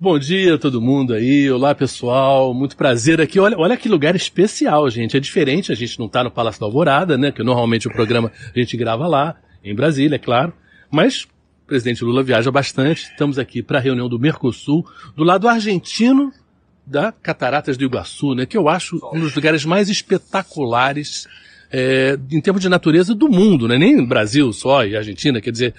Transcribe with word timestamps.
Bom 0.00 0.16
dia 0.16 0.56
todo 0.56 0.80
mundo 0.80 1.12
aí, 1.12 1.50
olá 1.50 1.74
pessoal, 1.74 2.54
muito 2.54 2.76
prazer 2.76 3.20
aqui. 3.20 3.40
Olha, 3.40 3.58
olha 3.58 3.76
que 3.76 3.88
lugar 3.88 4.14
especial, 4.14 4.88
gente. 4.88 5.16
É 5.16 5.20
diferente, 5.20 5.72
a 5.72 5.74
gente 5.74 5.98
não 5.98 6.06
está 6.06 6.22
no 6.22 6.30
Palácio 6.30 6.60
da 6.60 6.66
Alvorada, 6.66 7.18
né? 7.18 7.32
Que 7.32 7.42
normalmente 7.42 7.88
o 7.88 7.90
programa 7.90 8.30
a 8.54 8.56
gente 8.56 8.76
grava 8.76 9.08
lá, 9.08 9.34
em 9.64 9.74
Brasília, 9.74 10.14
é 10.14 10.18
claro. 10.18 10.52
Mas 10.88 11.24
o 11.24 11.28
presidente 11.66 12.04
Lula 12.04 12.22
viaja 12.22 12.48
bastante. 12.48 13.10
Estamos 13.10 13.40
aqui 13.40 13.60
para 13.60 13.78
a 13.78 13.80
reunião 13.80 14.08
do 14.08 14.20
Mercosul, 14.20 14.86
do 15.16 15.24
lado 15.24 15.48
argentino 15.48 16.32
da 16.86 17.10
Cataratas 17.10 17.76
do 17.76 17.82
Iguaçu, 17.82 18.36
né? 18.36 18.46
Que 18.46 18.56
eu 18.56 18.68
acho 18.68 19.00
um 19.12 19.18
dos 19.18 19.34
lugares 19.34 19.64
mais 19.64 19.88
espetaculares 19.88 21.26
é, 21.72 22.16
em 22.30 22.40
termos 22.40 22.62
de 22.62 22.68
natureza 22.68 23.16
do 23.16 23.28
mundo, 23.28 23.66
né? 23.66 23.76
Nem 23.76 24.06
Brasil 24.06 24.52
só 24.52 24.86
e 24.86 24.96
Argentina, 24.96 25.40
quer 25.40 25.50
dizer. 25.50 25.74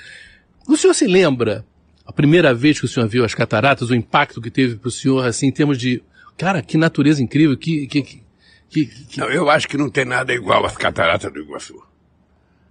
O 0.68 0.76
senhor 0.76 0.94
se 0.94 1.08
lembra 1.08 1.66
a 2.10 2.12
primeira 2.12 2.55
vez 2.55 2.80
que 2.80 2.86
o 2.86 2.88
senhor 2.88 3.07
viu 3.07 3.23
as 3.23 3.36
cataratas, 3.36 3.91
o 3.91 3.96
impacto 3.96 4.41
que 4.41 4.50
teve 4.50 4.78
para 4.78 4.88
o 4.88 4.91
senhor, 4.91 5.23
assim, 5.28 5.46
em 5.46 5.52
termos 5.52 5.78
de, 5.78 6.02
cara, 6.35 6.59
que 6.59 6.76
natureza 6.76 7.22
incrível, 7.22 7.55
que, 7.55 7.85
que, 7.85 8.02
que, 8.02 8.23
que... 8.68 9.20
Não, 9.20 9.30
eu 9.30 9.48
acho 9.48 9.68
que 9.68 9.77
não 9.77 9.91
tem 9.91 10.05
nada 10.05 10.34
igual 10.34 10.66
às 10.66 10.76
cataratas 10.76 11.32
do 11.32 11.40
Iguaçu. 11.40 11.80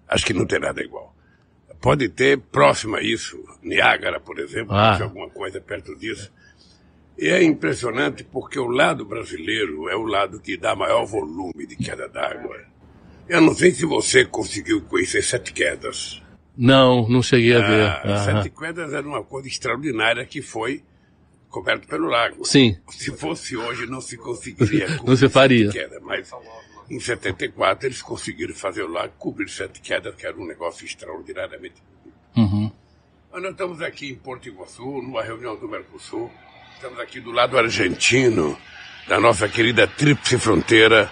Acho 0.08 0.26
que 0.26 0.34
não 0.34 0.44
tem 0.44 0.58
nada 0.58 0.82
igual. 0.82 1.14
Pode 1.80 2.08
ter 2.08 2.36
próximo 2.36 2.96
a 2.96 3.00
isso, 3.00 3.38
Niágara, 3.62 4.18
por 4.18 4.40
exemplo, 4.40 4.74
ah. 4.74 5.00
alguma 5.00 5.30
coisa 5.30 5.60
perto 5.60 5.94
disso. 5.94 6.32
E 7.16 7.28
é 7.28 7.40
impressionante 7.40 8.24
porque 8.24 8.58
o 8.58 8.66
lado 8.66 9.04
brasileiro 9.04 9.88
é 9.88 9.94
o 9.94 10.02
lado 10.02 10.40
que 10.40 10.56
dá 10.56 10.74
maior 10.74 11.06
volume 11.06 11.64
de 11.64 11.76
queda 11.76 12.08
d'água. 12.08 12.56
Eu 13.28 13.40
não 13.40 13.54
sei 13.54 13.70
se 13.70 13.86
você 13.86 14.24
conseguiu 14.24 14.82
conhecer 14.82 15.22
Sete 15.22 15.52
Quedas. 15.52 16.20
Não, 16.60 17.08
não 17.08 17.22
cheguei 17.22 17.54
a 17.54 17.60
ver. 17.60 17.86
Ah, 17.86 18.24
Sete 18.24 18.50
Quedas 18.50 18.92
era 18.92 19.06
uma 19.06 19.22
coisa 19.22 19.46
extraordinária 19.46 20.26
que 20.26 20.42
foi 20.42 20.82
coberto 21.48 21.86
pelo 21.86 22.08
lago. 22.08 22.44
Sim. 22.44 22.76
Se 22.90 23.16
fosse 23.16 23.56
hoje, 23.56 23.86
não 23.86 24.00
se 24.00 24.16
conseguiria 24.16 24.88
não 25.06 25.14
se 25.14 25.28
faria. 25.28 25.70
Queda, 25.70 26.00
mas 26.02 26.28
em 26.90 26.98
74 26.98 27.86
eles 27.86 28.02
conseguiram 28.02 28.54
fazer 28.56 28.82
o 28.82 28.88
lago 28.88 29.12
cobrir 29.18 29.48
Sete 29.48 29.80
Quedas, 29.80 30.16
que 30.16 30.26
era 30.26 30.36
um 30.36 30.44
negócio 30.44 30.84
extraordinariamente. 30.84 31.76
Uhum. 32.36 32.72
Mas 33.32 33.42
nós 33.42 33.52
estamos 33.52 33.80
aqui 33.80 34.10
em 34.10 34.16
Porto 34.16 34.48
Iguaçu, 34.48 34.82
numa 34.82 35.22
reunião 35.22 35.54
do 35.54 35.68
Mercosul. 35.68 36.28
Estamos 36.74 36.98
aqui 36.98 37.20
do 37.20 37.30
lado 37.30 37.56
argentino, 37.56 38.58
da 39.06 39.20
nossa 39.20 39.48
querida 39.48 39.86
Tríplice 39.86 40.36
Fronteira 40.38 41.08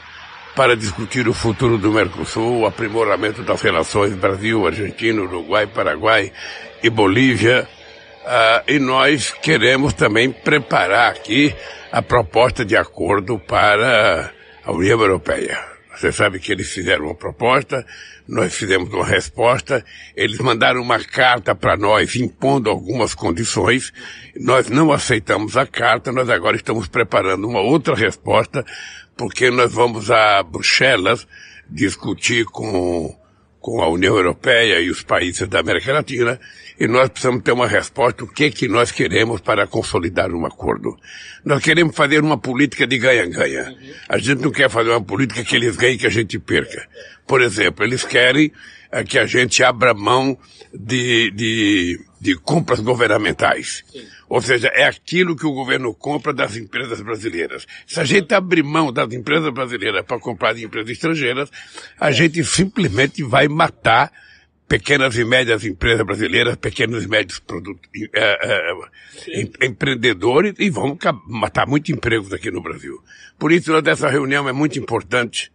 para 0.56 0.74
discutir 0.74 1.28
o 1.28 1.34
futuro 1.34 1.76
do 1.76 1.92
Mercosul, 1.92 2.60
o 2.60 2.66
aprimoramento 2.66 3.42
das 3.42 3.60
relações 3.60 4.14
Brasil, 4.14 4.66
Argentina, 4.66 5.20
Uruguai, 5.20 5.66
Paraguai 5.66 6.32
e 6.82 6.88
Bolívia. 6.88 7.68
Uh, 8.24 8.72
e 8.72 8.78
nós 8.78 9.32
queremos 9.42 9.92
também 9.92 10.32
preparar 10.32 11.12
aqui 11.12 11.54
a 11.92 12.00
proposta 12.00 12.64
de 12.64 12.74
acordo 12.74 13.38
para 13.38 14.32
a 14.64 14.72
União 14.72 14.98
Europeia. 14.98 15.62
Você 15.94 16.10
sabe 16.10 16.38
que 16.38 16.52
eles 16.52 16.70
fizeram 16.70 17.04
uma 17.04 17.14
proposta, 17.14 17.86
nós 18.26 18.54
fizemos 18.54 18.92
uma 18.92 19.06
resposta, 19.06 19.84
eles 20.16 20.38
mandaram 20.38 20.80
uma 20.80 20.98
carta 20.98 21.54
para 21.54 21.76
nós 21.76 22.16
impondo 22.16 22.68
algumas 22.68 23.14
condições, 23.14 23.92
nós 24.38 24.68
não 24.68 24.91
aceitamos 24.91 25.56
a 25.56 25.66
carta, 25.66 26.10
nós 26.12 26.28
agora 26.28 26.56
estamos 26.56 26.88
preparando 26.88 27.46
uma 27.46 27.60
outra 27.60 27.94
resposta 27.94 28.64
porque 29.17 29.50
nós 29.50 29.72
vamos 29.72 30.11
a 30.11 30.42
Bruxelas 30.42 31.27
discutir 31.69 32.45
com, 32.45 33.17
com 33.59 33.83
a 33.83 33.89
União 33.89 34.14
Europeia 34.14 34.81
e 34.81 34.91
os 34.91 35.03
países 35.03 35.48
da 35.48 35.61
América 35.61 35.92
Latina 35.92 36.39
e 36.78 36.86
nós 36.86 37.08
precisamos 37.08 37.42
ter 37.42 37.52
uma 37.52 37.66
resposta 37.66 38.24
o 38.24 38.27
que 38.27 38.50
que 38.50 38.69
nós 38.69 38.91
queremos 38.91 39.41
para 39.41 39.66
consolidar 39.66 40.30
um 40.32 40.44
acordo. 40.44 40.96
Nós 41.44 41.62
queremos 41.62 41.96
fazer 41.96 42.20
uma 42.22 42.36
política 42.36 42.86
de 42.86 42.98
ganha-ganha. 42.98 43.74
A 44.08 44.19
gente 44.19 44.42
não 44.42 44.50
quer 44.50 44.69
fazer 44.69 44.91
uma 44.91 45.02
política 45.02 45.42
que 45.42 45.56
eles 45.56 45.77
ganhem 45.77 45.94
e 45.94 45.98
que 45.98 46.06
a 46.06 46.10
gente 46.10 46.38
perca. 46.38 46.86
Por 47.27 47.41
exemplo, 47.41 47.84
eles 47.84 48.04
querem 48.04 48.53
é, 48.91 49.03
que 49.04 49.19
a 49.19 49.26
gente 49.26 49.62
abra 49.64 49.94
mão 49.94 50.38
de, 50.72 51.31
de, 51.31 52.00
de 52.20 52.34
compras 52.37 52.81
governamentais. 52.81 53.82
Ou 54.28 54.43
seja, 54.43 54.69
é 54.69 54.84
aquilo 54.84 55.37
que 55.37 55.47
o 55.47 55.53
governo 55.53 55.94
compra 55.94 56.32
das 56.32 56.56
empresas 56.56 57.00
brasileiras. 57.00 57.66
Se 57.87 58.00
a 58.00 58.04
gente 58.04 58.34
abrir 58.34 58.62
mão 58.62 58.93
das 58.93 59.12
empresas 59.12 59.53
brasileiras 59.53 60.04
para 60.04 60.19
comprar 60.19 60.53
de 60.53 60.64
empresas 60.64 60.91
estrangeiras, 60.91 61.50
a 61.98 62.10
gente 62.10 62.43
simplesmente 62.44 63.22
vai 63.22 63.48
matar 63.48 64.12
pequenas 64.69 65.16
e 65.16 65.25
médias 65.25 65.65
empresas 65.65 66.04
brasileiras, 66.04 66.56
pequenos 66.56 67.04
e 67.04 67.09
médios 67.09 67.38
produtos, 67.38 67.88
é, 68.12 68.72
é, 69.32 69.66
empreendedores 69.66 70.54
e 70.59 70.71
vão 70.71 70.99
matar 71.27 71.66
muitos 71.66 71.91
empregos 71.91 72.32
aqui 72.32 72.50
no 72.50 72.62
Brasil. 72.62 73.03
Por 73.38 73.53
isso, 73.53 73.81
dessa 73.81 74.09
reunião 74.09 74.49
é 74.49 74.53
muito 74.53 74.78
importante, 74.78 75.53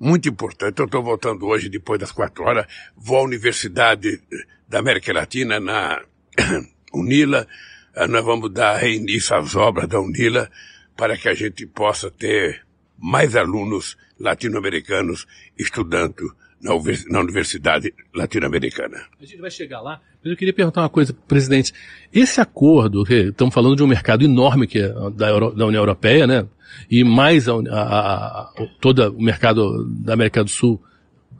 muito 0.00 0.28
importante. 0.28 0.78
Eu 0.78 0.86
estou 0.86 1.02
voltando 1.02 1.46
hoje, 1.46 1.68
depois 1.68 2.00
das 2.00 2.12
quatro 2.12 2.44
horas, 2.44 2.66
vou 2.96 3.18
à 3.18 3.22
Universidade 3.22 4.20
da 4.68 4.78
América 4.78 5.12
Latina, 5.12 5.60
na 5.60 6.02
UNILA, 6.92 7.46
ah, 7.94 8.06
nós 8.06 8.24
vamos 8.24 8.52
dar 8.52 8.76
reinício 8.76 9.36
às 9.36 9.54
obras 9.54 9.88
da 9.88 10.00
UNILA 10.00 10.50
para 10.96 11.16
que 11.16 11.28
a 11.28 11.34
gente 11.34 11.66
possa 11.66 12.10
ter 12.10 12.64
mais 12.98 13.36
alunos 13.36 13.96
latino-americanos 14.18 15.26
estudando 15.58 16.34
na 16.60 17.20
Universidade 17.20 17.92
Latino-Americana. 18.14 18.98
A 19.20 19.24
gente 19.24 19.40
vai 19.40 19.50
chegar 19.50 19.80
lá, 19.80 20.00
mas 20.22 20.30
eu 20.30 20.36
queria 20.36 20.54
perguntar 20.54 20.82
uma 20.82 20.88
coisa, 20.88 21.12
presidente. 21.28 21.72
Esse 22.12 22.40
acordo, 22.40 23.04
estamos 23.08 23.54
falando 23.54 23.76
de 23.76 23.82
um 23.82 23.86
mercado 23.86 24.24
enorme 24.24 24.66
que 24.66 24.80
é 24.80 24.92
da, 25.14 25.28
Euro, 25.28 25.52
da 25.52 25.66
União 25.66 25.82
Europeia, 25.82 26.26
né? 26.26 26.46
E 26.90 27.04
mais 27.04 27.48
a, 27.48 27.54
a, 27.54 27.82
a, 27.82 28.52
todo 28.80 29.10
o 29.10 29.22
mercado 29.22 29.84
da 29.84 30.14
América 30.14 30.42
do 30.42 30.50
Sul, 30.50 30.82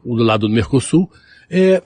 do 0.04 0.22
lado 0.22 0.46
do 0.46 0.54
Mercosul. 0.54 1.10
É, 1.50 1.82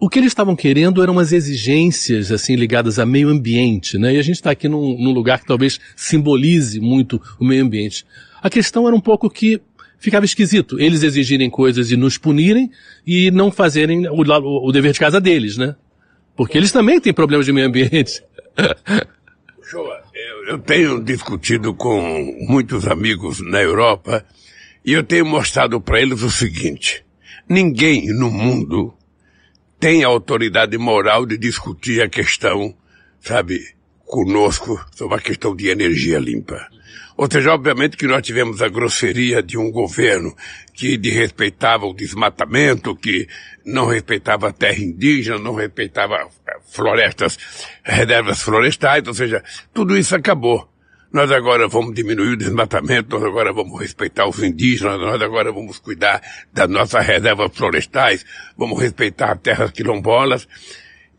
o 0.00 0.08
que 0.08 0.18
eles 0.18 0.30
estavam 0.30 0.54
querendo 0.54 1.02
eram 1.02 1.12
umas 1.12 1.32
exigências, 1.32 2.30
assim, 2.30 2.54
ligadas 2.54 2.98
a 2.98 3.06
meio 3.06 3.28
ambiente, 3.28 3.98
né? 3.98 4.14
E 4.14 4.18
a 4.18 4.22
gente 4.22 4.36
está 4.36 4.52
aqui 4.52 4.68
num, 4.68 4.96
num, 4.96 5.12
lugar 5.12 5.40
que 5.40 5.46
talvez 5.46 5.80
simbolize 5.96 6.80
muito 6.80 7.20
o 7.38 7.44
meio 7.44 7.64
ambiente. 7.64 8.06
A 8.40 8.48
questão 8.48 8.86
era 8.86 8.94
um 8.94 9.00
pouco 9.00 9.28
que 9.28 9.60
ficava 9.98 10.24
esquisito 10.24 10.80
eles 10.80 11.02
exigirem 11.02 11.50
coisas 11.50 11.90
e 11.90 11.96
nos 11.96 12.16
punirem 12.16 12.70
e 13.06 13.30
não 13.30 13.50
fazerem 13.50 14.08
o, 14.08 14.22
o, 14.22 14.68
o 14.68 14.72
dever 14.72 14.92
de 14.92 15.00
casa 15.00 15.20
deles, 15.20 15.56
né? 15.56 15.74
Porque 16.36 16.56
eles 16.56 16.70
também 16.70 17.00
têm 17.00 17.12
problemas 17.12 17.46
de 17.46 17.52
meio 17.52 17.66
ambiente. 17.66 18.22
Shoa, 19.68 20.02
eu, 20.14 20.52
eu 20.52 20.58
tenho 20.58 21.02
discutido 21.02 21.74
com 21.74 22.00
muitos 22.48 22.86
amigos 22.86 23.40
na 23.40 23.60
Europa 23.60 24.24
e 24.84 24.92
eu 24.92 25.02
tenho 25.02 25.26
mostrado 25.26 25.80
para 25.80 26.00
eles 26.00 26.22
o 26.22 26.30
seguinte. 26.30 27.04
Ninguém 27.48 28.06
no 28.14 28.30
mundo 28.30 28.94
tem 29.78 30.04
a 30.04 30.08
autoridade 30.08 30.78
moral 30.78 31.26
de 31.26 31.36
discutir 31.36 32.00
a 32.00 32.08
questão, 32.08 32.74
sabe, 33.20 33.60
conosco 34.08 34.84
sobre 34.94 35.16
a 35.16 35.20
questão 35.20 35.54
de 35.54 35.68
energia 35.68 36.18
limpa. 36.18 36.66
Ou 37.16 37.28
seja, 37.30 37.52
obviamente 37.52 37.96
que 37.96 38.06
nós 38.06 38.22
tivemos 38.22 38.62
a 38.62 38.68
grosseria 38.68 39.42
de 39.42 39.58
um 39.58 39.70
governo 39.70 40.34
que 40.72 40.96
desrespeitava 40.96 41.84
o 41.84 41.92
desmatamento, 41.92 42.94
que 42.94 43.28
não 43.64 43.86
respeitava 43.86 44.48
a 44.48 44.52
terra 44.52 44.78
indígena, 44.78 45.38
não 45.38 45.54
respeitava 45.54 46.28
florestas, 46.70 47.36
reservas 47.82 48.40
florestais, 48.40 49.06
ou 49.06 49.14
seja, 49.14 49.42
tudo 49.74 49.96
isso 49.96 50.14
acabou. 50.14 50.68
Nós 51.12 51.32
agora 51.32 51.66
vamos 51.66 51.94
diminuir 51.94 52.34
o 52.34 52.36
desmatamento, 52.36 53.18
nós 53.18 53.24
agora 53.24 53.52
vamos 53.52 53.80
respeitar 53.80 54.28
os 54.28 54.42
indígenas, 54.42 55.00
nós 55.00 55.20
agora 55.20 55.50
vamos 55.50 55.78
cuidar 55.78 56.22
das 56.52 56.68
nossas 56.68 57.04
reservas 57.04 57.50
florestais, 57.52 58.24
vamos 58.56 58.80
respeitar 58.80 59.36
terras 59.36 59.72
quilombolas. 59.72 60.46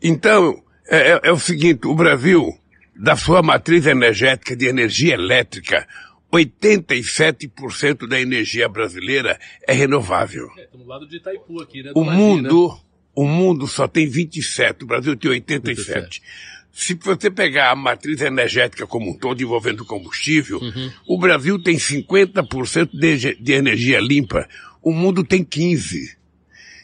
Então, 0.02 0.62
é, 0.88 1.12
é, 1.12 1.20
é 1.24 1.32
o 1.32 1.38
seguinte, 1.38 1.86
o 1.86 1.94
Brasil, 1.94 2.56
da 3.00 3.16
sua 3.16 3.42
matriz 3.42 3.86
energética 3.86 4.54
de 4.54 4.66
energia 4.66 5.14
elétrica, 5.14 5.88
87% 6.30 8.06
da 8.06 8.20
energia 8.20 8.68
brasileira 8.68 9.38
é 9.66 9.72
renovável. 9.72 10.48
É, 10.58 10.64
estamos 10.64 10.86
do 10.86 10.90
lado 10.90 11.08
de 11.08 11.16
Itaipu 11.16 11.62
aqui, 11.62 11.82
né? 11.82 11.92
O 11.94 12.04
mundo, 12.04 12.68
né? 12.68 12.80
o 13.14 13.26
mundo 13.26 13.66
só 13.66 13.88
tem 13.88 14.06
27, 14.06 14.84
o 14.84 14.86
Brasil 14.86 15.16
tem 15.16 15.30
87. 15.30 15.90
87 15.98 16.22
se 16.72 16.94
você 16.94 17.28
pegar 17.30 17.72
a 17.72 17.76
matriz 17.76 18.20
energética 18.20 18.86
como 18.86 19.10
um 19.10 19.18
todo 19.18 19.42
envolvendo 19.42 19.84
combustível, 19.84 20.58
uhum. 20.60 20.90
o 21.06 21.18
Brasil 21.18 21.60
tem 21.60 21.76
50% 21.76 22.90
de, 22.92 23.34
de 23.34 23.52
energia 23.52 24.00
limpa, 24.00 24.48
o 24.80 24.92
mundo 24.92 25.24
tem 25.24 25.44
15%. 25.44 26.16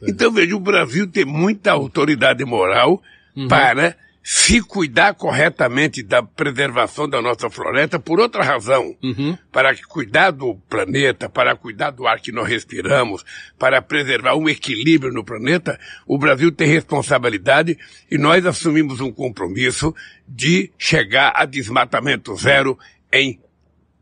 É. 0.03 0.11
Então 0.11 0.33
veja, 0.33 0.57
o 0.57 0.61
Brasil 0.61 1.07
tem 1.07 1.25
muita 1.25 1.71
autoridade 1.71 2.45
moral 2.45 3.01
uhum. 3.35 3.47
para 3.47 3.97
se 4.29 4.61
cuidar 4.61 5.15
corretamente 5.15 6.03
da 6.03 6.21
preservação 6.21 7.09
da 7.09 7.23
nossa 7.23 7.49
floresta 7.49 7.97
por 7.97 8.19
outra 8.19 8.43
razão, 8.43 8.97
uhum. 9.01 9.39
para 9.53 9.73
cuidar 9.87 10.33
do 10.33 10.57
planeta, 10.69 11.29
para 11.29 11.55
cuidar 11.55 11.91
do 11.93 12.09
ar 12.09 12.19
que 12.19 12.33
nós 12.33 12.49
respiramos, 12.49 13.25
para 13.57 13.81
preservar 13.81 14.35
um 14.35 14.49
equilíbrio 14.49 15.13
no 15.13 15.23
planeta, 15.23 15.79
o 16.05 16.19
Brasil 16.19 16.51
tem 16.51 16.67
responsabilidade 16.67 17.79
e 18.11 18.19
nós 18.19 18.45
assumimos 18.45 19.01
um 19.01 19.13
compromisso 19.13 19.95
de 20.27 20.73
chegar 20.77 21.33
a 21.37 21.45
desmatamento 21.45 22.35
zero 22.35 22.77
em 23.13 23.39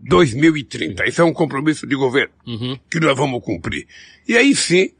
2030. 0.00 1.06
Isso 1.06 1.20
é 1.20 1.25
um 1.25 1.35
compromisso 1.35 1.87
de 1.87 1.94
governo 1.94 2.32
uhum. 2.47 2.79
que 2.91 2.99
nós 2.99 3.15
vamos 3.15 3.44
cumprir. 3.44 3.87
E 4.27 4.38
aí 4.38 4.55
sim, 4.55 4.91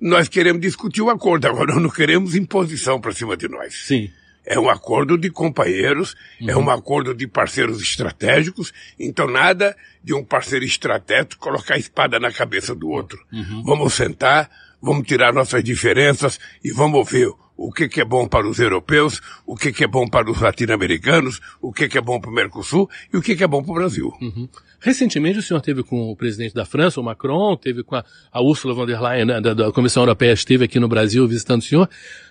nós 0.00 0.26
queremos 0.26 0.60
discutir 0.60 1.00
o 1.00 1.10
acordo. 1.10 1.46
Agora, 1.46 1.78
não 1.78 1.90
queremos 1.90 2.34
imposição 2.34 3.00
para 3.00 3.12
cima 3.12 3.36
de 3.36 3.46
nós. 3.46 3.72
Sim. 3.86 4.10
É 4.46 4.58
um 4.58 4.68
acordo 4.68 5.16
de 5.16 5.30
companheiros, 5.30 6.14
é 6.40 6.44
uhum. 6.44 6.50
é 6.50 6.56
um 6.56 6.70
acordo 6.70 7.14
de 7.14 7.26
parceiros 7.26 7.80
estratégicos, 7.80 8.72
então 8.98 9.26
nada 9.26 9.76
de 10.02 10.12
um 10.14 10.24
parceiro 10.24 10.64
estratégico 10.64 11.38
colocar 11.38 11.74
a 11.74 11.78
espada 11.78 12.20
na 12.20 12.30
cabeça 12.30 12.74
do 12.74 12.88
outro. 12.88 13.18
Uhum. 13.32 13.62
Vamos 13.64 13.94
sentar, 13.94 14.50
vamos 14.82 15.06
tirar 15.06 15.32
nossas 15.32 15.64
diferenças 15.64 16.38
e 16.62 16.70
vamos 16.70 17.10
ver 17.10 17.32
o 17.56 17.72
que, 17.72 17.88
que 17.88 18.00
é 18.00 18.04
bom 18.04 18.26
para 18.26 18.48
os 18.48 18.58
europeus, 18.58 19.20
o 19.46 19.56
que, 19.56 19.72
que 19.72 19.84
é 19.84 19.86
bom 19.86 20.06
para 20.06 20.30
os 20.30 20.40
latino-americanos, 20.40 21.40
o 21.60 21.72
que, 21.72 21.88
que 21.88 21.96
é 21.96 22.00
bom 22.00 22.20
para 22.20 22.30
o 22.30 22.34
Mercosul 22.34 22.88
e 23.12 23.16
o 23.16 23.22
que, 23.22 23.36
que 23.36 23.44
é 23.44 23.46
bom 23.46 23.62
para 23.62 23.72
o 23.72 23.74
Brasil. 23.74 24.12
Uhum. 24.20 24.48
Recentemente 24.80 25.38
o 25.38 25.42
senhor 25.42 25.60
teve 25.60 25.82
com 25.82 26.10
o 26.10 26.16
presidente 26.16 26.54
da 26.54 26.64
França, 26.64 27.00
o 27.00 27.04
Macron, 27.04 27.56
teve 27.56 27.82
com 27.82 27.94
a, 27.94 28.04
a 28.32 28.42
Ursula 28.42 28.74
von 28.74 28.84
der 28.84 29.00
Leyen, 29.00 29.24
né, 29.24 29.40
da, 29.40 29.54
da, 29.54 29.72
Comissão 29.72 30.02
Europeia, 30.02 30.32
esteve 30.32 30.64
aqui 30.64 30.80
no 30.80 30.88
Brasil 30.88 31.26
visitando 31.26 31.60
o 31.60 31.64
senhor. 31.64 31.88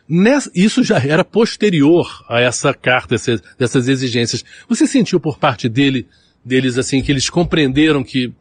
Nessa, 0.07 0.51
isso 0.53 0.83
já 0.83 0.99
era 0.99 1.23
posterior 1.23 2.23
a 2.29 2.41
essa 2.41 2.73
carta, 2.73 3.15
essa, 3.15 3.41
dessas 3.57 3.87
exigências. 3.87 4.43
Você 4.67 4.85
sentiu 4.85 5.19
por 5.19 5.39
parte 5.39 5.69
dele, 5.69 6.05
deles 6.43 6.77
assim, 6.77 7.01
que 7.01 7.11
eles 7.11 7.29
compreenderam 7.29 8.03
que 8.03 8.31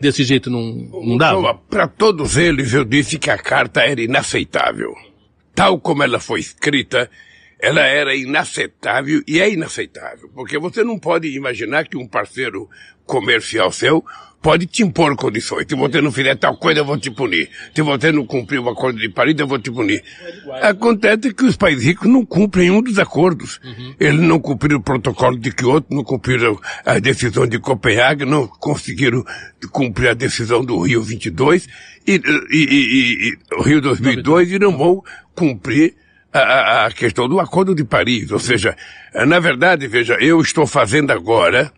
desse 0.00 0.24
jeito 0.24 0.48
não, 0.48 0.62
não 1.04 1.16
dava? 1.16 1.54
Para 1.54 1.86
todos 1.86 2.36
eles 2.36 2.72
eu 2.72 2.84
disse 2.84 3.18
que 3.18 3.30
a 3.30 3.38
carta 3.38 3.80
era 3.82 4.00
inaceitável 4.00 4.94
tal 5.58 5.80
como 5.80 6.04
ela 6.04 6.20
foi 6.20 6.38
escrita, 6.38 7.10
ela 7.58 7.80
era 7.80 8.14
inaceitável 8.14 9.20
e 9.26 9.40
é 9.40 9.50
inaceitável, 9.50 10.30
porque 10.32 10.56
você 10.56 10.84
não 10.84 10.96
pode 10.96 11.26
imaginar 11.34 11.88
que 11.88 11.96
um 11.96 12.06
parceiro 12.06 12.70
comercial 13.04 13.72
seu 13.72 14.04
pode 14.40 14.66
te 14.66 14.82
impor 14.82 15.14
condições. 15.16 15.66
Se 15.68 15.74
você 15.74 16.00
não 16.00 16.12
fizer 16.12 16.36
tal 16.36 16.56
coisa, 16.56 16.80
eu 16.80 16.84
vou 16.84 16.96
te 16.96 17.10
punir. 17.10 17.50
Se 17.74 17.82
você 17.82 18.12
não 18.12 18.24
cumprir 18.24 18.58
o 18.60 18.68
acordo 18.68 18.98
de 18.98 19.08
Paris, 19.08 19.34
eu 19.38 19.46
vou 19.46 19.58
te 19.58 19.70
punir. 19.70 20.02
Acontece 20.62 21.32
que 21.34 21.44
os 21.44 21.56
países 21.56 21.84
ricos 21.84 22.08
não 22.08 22.24
cumprem 22.24 22.70
um 22.70 22.80
dos 22.80 22.98
acordos. 22.98 23.60
Uhum. 23.64 23.94
Eles 23.98 24.20
não 24.20 24.38
cumpriram 24.38 24.78
o 24.78 24.82
protocolo 24.82 25.38
de 25.38 25.52
Kyoto, 25.52 25.94
não 25.94 26.04
cumpriram 26.04 26.58
a 26.84 26.98
decisão 26.98 27.46
de 27.46 27.58
Copenhague, 27.58 28.24
não 28.24 28.46
conseguiram 28.46 29.24
cumprir 29.72 30.10
a 30.10 30.14
decisão 30.14 30.64
do 30.64 30.80
Rio 30.82 31.02
22 31.02 31.66
e, 32.06 32.12
e, 32.14 32.18
e, 32.50 33.28
e 33.28 33.38
o 33.54 33.62
Rio 33.62 33.80
2002 33.80 34.52
e 34.52 34.58
não 34.58 34.76
vão 34.76 35.02
cumprir 35.34 35.94
a, 36.32 36.86
a, 36.86 36.90
questão 36.92 37.28
do 37.28 37.40
Acordo 37.40 37.74
de 37.74 37.84
Paris. 37.84 38.30
Ou 38.30 38.38
seja, 38.38 38.76
na 39.26 39.40
verdade, 39.40 39.86
veja, 39.86 40.16
eu 40.20 40.40
estou 40.40 40.66
fazendo 40.66 41.10
agora, 41.10 41.72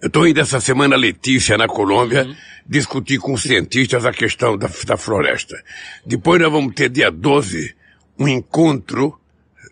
eu 0.00 0.08
estou 0.08 0.26
indo 0.26 0.40
essa 0.40 0.60
semana 0.60 0.96
Letícia, 0.96 1.56
na 1.56 1.66
Colômbia, 1.66 2.24
uhum. 2.24 2.36
discutir 2.66 3.18
com 3.18 3.36
cientistas 3.36 4.04
a 4.04 4.12
questão 4.12 4.56
da, 4.56 4.68
da 4.86 4.96
floresta. 4.96 5.56
Depois 6.04 6.40
nós 6.40 6.52
vamos 6.52 6.74
ter 6.74 6.88
dia 6.88 7.10
12 7.10 7.74
um 8.18 8.28
encontro 8.28 9.18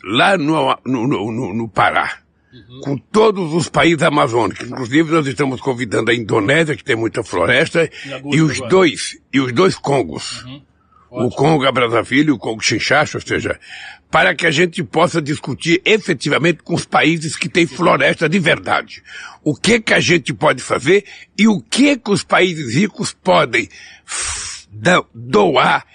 lá 0.03 0.37
no, 0.37 0.77
no, 0.85 1.07
no, 1.07 1.55
no 1.55 1.69
Pará. 1.69 2.19
Uhum. 2.53 2.81
Com 2.81 2.97
todos 2.97 3.53
os 3.53 3.69
países 3.69 4.03
amazônicos. 4.03 4.69
Inclusive, 4.69 5.11
nós 5.11 5.27
estamos 5.27 5.61
convidando 5.61 6.11
a 6.11 6.15
Indonésia, 6.15 6.77
que 6.77 6.85
tem 6.85 6.95
muita 6.95 7.25
floresta, 7.25 7.91
e 8.33 8.41
os 8.41 8.61
dois, 8.69 9.19
e 9.33 9.41
os 9.41 9.53
dois 9.53 9.77
Congos. 9.77 10.45
Uhum 10.45 10.63
o 11.15 11.31
Congo 11.31 11.71
Brazzaville, 11.71 12.33
o 12.33 12.39
Congo 12.39 12.63
Chinchacho, 12.63 13.19
ou 13.19 13.23
seja, 13.23 13.59
para 14.11 14.35
que 14.35 14.47
a 14.47 14.51
gente 14.51 14.83
possa 14.83 15.23
discutir 15.23 15.81
efetivamente 15.85 16.63
com 16.63 16.75
os 16.75 16.85
países 16.85 17.37
que 17.37 17.49
têm 17.49 17.67
floresta 17.67 18.29
de 18.29 18.39
verdade. 18.39 19.03
O 19.43 19.55
que 19.55 19.81
que 19.81 19.95
a 19.95 20.01
gente 20.01 20.33
pode 20.33 20.63
fazer 20.63 21.05
e 21.39 21.47
o 21.47 21.61
que 21.61 21.97
que 21.97 22.11
os 22.11 22.25
países 22.25 22.75
ricos 22.75 23.13
podem 23.13 23.69
doar 25.15 25.87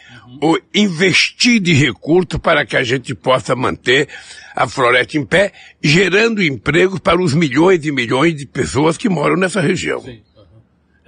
ou 0.42 0.60
investir 0.74 1.60
de 1.60 1.74
recursos 1.74 2.40
para 2.42 2.66
que 2.66 2.78
a 2.78 2.84
gente 2.84 3.14
possa 3.14 3.56
manter 3.56 4.08
a 4.56 4.68
floresta 4.68 5.18
em 5.18 5.26
pé, 5.26 5.52
gerando 5.82 6.42
empregos 6.42 7.00
para 7.00 7.22
os 7.22 7.34
milhões 7.34 7.86
e 7.86 7.92
milhões 7.92 8.36
de 8.36 8.46
pessoas 8.46 8.98
que 8.98 9.10
moram 9.10 9.36
nessa 9.36 9.60
região. 9.60 10.02
Sim. 10.02 10.22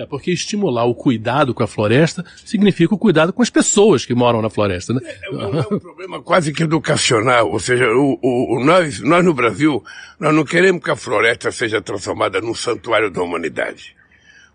É 0.01 0.06
porque 0.06 0.31
estimular 0.31 0.86
o 0.86 0.95
cuidado 0.95 1.53
com 1.53 1.63
a 1.63 1.68
floresta 1.68 2.25
significa 2.44 2.95
o 2.95 2.98
cuidado 2.98 3.31
com 3.31 3.42
as 3.42 3.50
pessoas 3.50 4.06
que 4.06 4.15
moram 4.15 4.42
na 4.42 4.50
floresta, 4.50 4.94
né? 4.94 5.01
É, 5.03 5.27
é, 5.27 5.31
um, 5.31 5.59
é 5.59 5.68
um 5.71 5.80
problema 5.80 6.21
quase 6.21 6.51
que 6.51 6.63
educacional, 6.63 7.51
ou 7.51 7.59
seja, 7.59 7.86
o, 7.92 8.18
o, 8.21 8.63
nós, 8.63 9.00
nós 9.00 9.24
no 9.24 9.33
Brasil, 9.33 9.83
nós 10.19 10.33
não 10.33 10.44
queremos 10.44 10.83
que 10.83 10.92
a 10.92 10.95
floresta 10.95 11.51
seja 11.51 11.81
transformada 11.81 12.42
num 12.42 12.56
santuário 12.56 13.12
da 13.12 13.21
humanidade. 13.21 13.95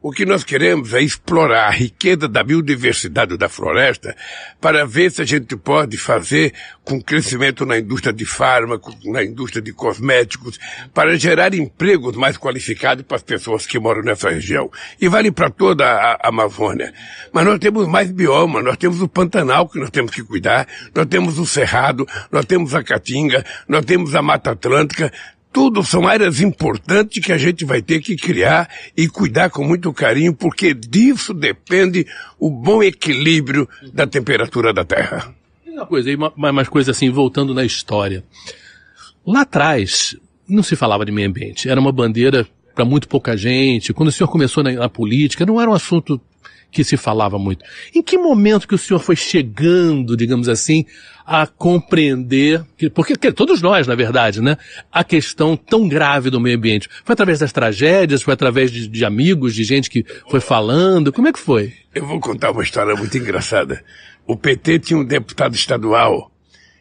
O 0.02 0.12
que 0.12 0.26
nós 0.26 0.44
queremos 0.44 0.92
é 0.92 1.00
explorar 1.00 1.66
a 1.66 1.70
riqueza 1.70 2.28
da 2.28 2.42
biodiversidade 2.44 3.36
da 3.36 3.48
floresta 3.48 4.14
para 4.60 4.84
ver 4.84 5.10
se 5.10 5.22
a 5.22 5.24
gente 5.24 5.56
pode 5.56 5.96
fazer 5.96 6.52
com 6.84 7.02
crescimento 7.02 7.64
na 7.64 7.78
indústria 7.78 8.12
de 8.12 8.24
fármacos, 8.24 8.94
na 9.06 9.24
indústria 9.24 9.62
de 9.62 9.72
cosméticos, 9.72 10.58
para 10.92 11.16
gerar 11.18 11.54
empregos 11.54 12.14
mais 12.14 12.36
qualificados 12.36 13.04
para 13.04 13.16
as 13.16 13.22
pessoas 13.22 13.66
que 13.66 13.78
moram 13.78 14.02
nessa 14.02 14.28
região. 14.28 14.70
E 15.00 15.08
vale 15.08 15.32
para 15.32 15.50
toda 15.50 15.84
a 15.84 16.28
Amazônia. 16.28 16.92
Mas 17.32 17.46
nós 17.46 17.58
temos 17.58 17.88
mais 17.88 18.12
bioma, 18.12 18.62
nós 18.62 18.76
temos 18.76 19.00
o 19.00 19.08
Pantanal 19.08 19.66
que 19.68 19.80
nós 19.80 19.90
temos 19.90 20.12
que 20.12 20.22
cuidar, 20.22 20.68
nós 20.94 21.06
temos 21.06 21.38
o 21.38 21.46
Cerrado, 21.46 22.06
nós 22.30 22.44
temos 22.44 22.74
a 22.74 22.84
Caatinga, 22.84 23.44
nós 23.66 23.84
temos 23.84 24.14
a 24.14 24.20
Mata 24.20 24.52
Atlântica, 24.52 25.10
tudo 25.56 25.82
são 25.82 26.06
áreas 26.06 26.42
importantes 26.42 27.24
que 27.24 27.32
a 27.32 27.38
gente 27.38 27.64
vai 27.64 27.80
ter 27.80 28.02
que 28.02 28.14
criar 28.14 28.68
e 28.94 29.08
cuidar 29.08 29.48
com 29.48 29.64
muito 29.64 29.90
carinho, 29.90 30.34
porque 30.34 30.74
disso 30.74 31.32
depende 31.32 32.06
o 32.38 32.50
bom 32.50 32.82
equilíbrio 32.82 33.66
da 33.90 34.06
temperatura 34.06 34.74
da 34.74 34.84
Terra. 34.84 35.34
Uma 35.66 35.86
coisa, 35.86 36.14
uma, 36.14 36.52
mais 36.52 36.68
coisa 36.68 36.90
assim, 36.90 37.08
voltando 37.08 37.54
na 37.54 37.64
história. 37.64 38.22
Lá 39.26 39.40
atrás, 39.40 40.14
não 40.46 40.62
se 40.62 40.76
falava 40.76 41.06
de 41.06 41.12
meio 41.12 41.26
ambiente. 41.26 41.70
Era 41.70 41.80
uma 41.80 41.90
bandeira 41.90 42.46
para 42.74 42.84
muito 42.84 43.08
pouca 43.08 43.34
gente. 43.34 43.94
Quando 43.94 44.10
o 44.10 44.12
senhor 44.12 44.28
começou 44.28 44.62
na, 44.62 44.72
na 44.72 44.88
política, 44.90 45.46
não 45.46 45.58
era 45.58 45.70
um 45.70 45.74
assunto 45.74 46.20
que 46.70 46.84
se 46.84 46.96
falava 46.96 47.38
muito. 47.38 47.64
Em 47.94 48.02
que 48.02 48.18
momento 48.18 48.68
que 48.68 48.74
o 48.74 48.78
senhor 48.78 49.00
foi 49.00 49.16
chegando, 49.16 50.16
digamos 50.16 50.48
assim, 50.48 50.84
a 51.26 51.46
compreender, 51.46 52.64
porque, 52.76 53.14
porque 53.14 53.32
todos 53.32 53.60
nós, 53.60 53.86
na 53.86 53.96
verdade, 53.96 54.40
né, 54.40 54.56
a 54.92 55.02
questão 55.02 55.56
tão 55.56 55.88
grave 55.88 56.30
do 56.30 56.40
meio 56.40 56.56
ambiente? 56.56 56.88
Foi 57.04 57.14
através 57.14 57.40
das 57.40 57.52
tragédias, 57.52 58.22
foi 58.22 58.32
através 58.32 58.70
de, 58.70 58.86
de 58.86 59.04
amigos, 59.04 59.54
de 59.54 59.64
gente 59.64 59.90
que 59.90 60.04
foi 60.28 60.40
falando? 60.40 61.12
Como 61.12 61.26
é 61.26 61.32
que 61.32 61.38
foi? 61.38 61.72
Eu 61.92 62.06
vou 62.06 62.20
contar 62.20 62.52
uma 62.52 62.62
história 62.62 62.94
muito 62.94 63.18
engraçada. 63.18 63.82
O 64.24 64.36
PT 64.36 64.78
tinha 64.78 64.98
um 64.98 65.04
deputado 65.04 65.54
estadual, 65.54 66.30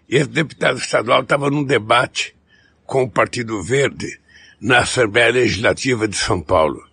e 0.08 0.18
esse 0.18 0.30
deputado 0.30 0.77
estadual 0.77 1.22
estava 1.22 1.50
num 1.50 1.63
debate 1.63 2.36
com 2.86 3.04
o 3.04 3.10
Partido 3.10 3.63
Verde 3.63 4.20
na 4.62 4.80
Assembleia 4.80 5.32
Legislativa 5.32 6.08
de 6.08 6.15
São 6.15 6.39
Paulo. 6.39 6.85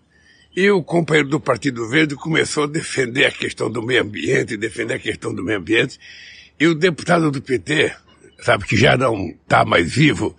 E 0.55 0.71
o 0.71 0.83
companheiro 0.83 1.29
do 1.29 1.41
Partido 1.41 1.89
Verde 1.89 2.15
começou 2.15 2.65
a 2.65 2.67
defender 2.67 3.25
a 3.25 3.31
questão 3.31 3.71
do 3.71 3.83
meio 3.83 4.03
ambiente, 4.03 4.57
defender 4.57 4.95
a 4.95 4.99
questão 4.99 5.35
do 5.35 5.43
meio 5.43 5.59
ambiente. 5.59 5.99
E 6.61 6.67
o 6.67 6.75
deputado 6.75 7.31
do 7.31 7.41
PT, 7.41 7.93
sabe, 8.41 8.65
que 8.65 8.77
já 8.77 8.95
não 8.97 9.29
está 9.29 9.65
mais 9.65 9.91
vivo, 9.91 10.37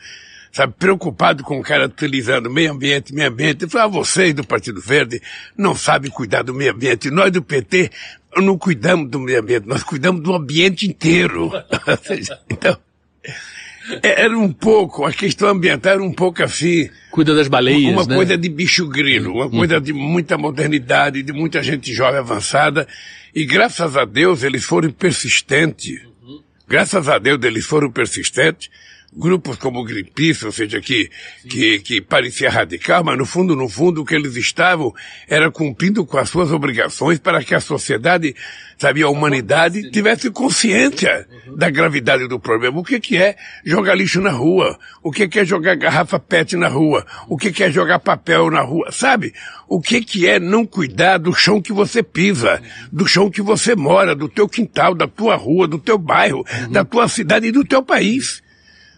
sabe, 0.51 0.73
preocupado 0.77 1.43
com 1.43 1.59
o 1.59 1.63
cara 1.63 1.87
utilizando 1.87 2.47
meio 2.47 2.71
ambiente, 2.71 3.13
meio 3.13 3.29
ambiente, 3.29 3.63
ele 3.63 3.71
falou, 3.71 3.87
ah, 3.87 4.03
vocês 4.03 4.35
do 4.35 4.45
Partido 4.45 4.79
Verde 4.79 5.19
não 5.57 5.75
sabem 5.75 6.11
cuidar 6.11 6.43
do 6.43 6.53
meio 6.53 6.73
ambiente. 6.73 7.09
Nós 7.09 7.31
do 7.31 7.41
PT 7.41 7.89
não 8.37 8.55
cuidamos 8.55 9.09
do 9.09 9.19
meio 9.19 9.39
ambiente, 9.39 9.67
nós 9.67 9.83
cuidamos 9.83 10.21
do 10.21 10.31
ambiente 10.33 10.87
inteiro. 10.87 11.51
então, 12.47 12.77
era 14.01 14.37
um 14.37 14.51
pouco, 14.51 15.05
a 15.05 15.11
questão 15.11 15.49
ambiental 15.49 15.93
era 15.93 16.03
um 16.03 16.13
pouco 16.13 16.43
assim. 16.43 16.89
Cuida 17.11 17.35
das 17.35 17.47
baleias, 17.47 17.91
Uma 17.91 18.05
né? 18.05 18.15
coisa 18.15 18.37
de 18.37 18.49
bicho 18.49 18.87
grilo, 18.87 19.33
uma 19.33 19.45
uhum. 19.45 19.51
coisa 19.51 19.79
de 19.79 19.93
muita 19.93 20.37
modernidade, 20.37 21.21
de 21.21 21.33
muita 21.33 21.61
gente 21.61 21.93
jovem 21.93 22.19
avançada. 22.19 22.87
E 23.35 23.45
graças 23.45 23.97
a 23.97 24.05
Deus 24.05 24.43
eles 24.43 24.63
foram 24.63 24.91
persistentes. 24.91 26.01
Uhum. 26.21 26.41
Graças 26.67 27.09
a 27.09 27.17
Deus 27.19 27.43
eles 27.43 27.65
foram 27.65 27.91
persistentes. 27.91 28.69
Grupos 29.15 29.57
como 29.57 29.83
Greenpeace, 29.83 30.45
ou 30.45 30.51
seja, 30.51 30.81
que, 30.81 31.09
que, 31.47 31.79
que 31.79 32.01
parecia 32.01 32.49
radical, 32.49 33.03
mas 33.03 33.17
no 33.17 33.25
fundo, 33.25 33.55
no 33.55 33.69
fundo, 33.69 34.01
o 34.01 34.05
que 34.05 34.15
eles 34.15 34.35
estavam 34.35 34.93
era 35.27 35.51
cumprindo 35.51 36.05
com 36.05 36.17
as 36.17 36.29
suas 36.29 36.51
obrigações 36.51 37.19
para 37.19 37.43
que 37.43 37.55
a 37.55 37.59
sociedade, 37.59 38.35
sabe, 38.77 39.01
a 39.03 39.09
humanidade 39.09 39.91
tivesse 39.91 40.29
consciência 40.31 41.27
da 41.55 41.69
gravidade 41.69 42.27
do 42.27 42.39
problema. 42.39 42.79
O 42.79 42.83
que 42.83 42.99
que 42.99 43.17
é 43.17 43.35
jogar 43.65 43.95
lixo 43.95 44.21
na 44.21 44.31
rua? 44.31 44.77
O 45.01 45.11
que 45.11 45.27
que 45.27 45.39
é 45.39 45.45
jogar 45.45 45.75
garrafa 45.75 46.19
PET 46.19 46.55
na 46.55 46.67
rua? 46.67 47.05
O 47.27 47.37
que 47.37 47.51
que 47.51 47.63
é 47.63 47.71
jogar 47.71 47.99
papel 47.99 48.49
na 48.49 48.61
rua? 48.61 48.91
Sabe? 48.91 49.33
O 49.67 49.81
que 49.81 50.03
que 50.03 50.27
é 50.27 50.39
não 50.39 50.65
cuidar 50.65 51.17
do 51.17 51.33
chão 51.33 51.61
que 51.61 51.73
você 51.73 52.03
pisa, 52.03 52.61
do 52.91 53.07
chão 53.07 53.29
que 53.29 53.41
você 53.41 53.75
mora, 53.75 54.15
do 54.15 54.27
teu 54.27 54.47
quintal, 54.47 54.93
da 54.93 55.07
tua 55.07 55.35
rua, 55.35 55.67
do 55.67 55.79
teu 55.79 55.97
bairro, 55.97 56.45
da 56.69 56.83
tua 56.83 57.07
cidade 57.07 57.47
e 57.47 57.51
do 57.51 57.63
teu 57.63 57.81
país? 57.81 58.42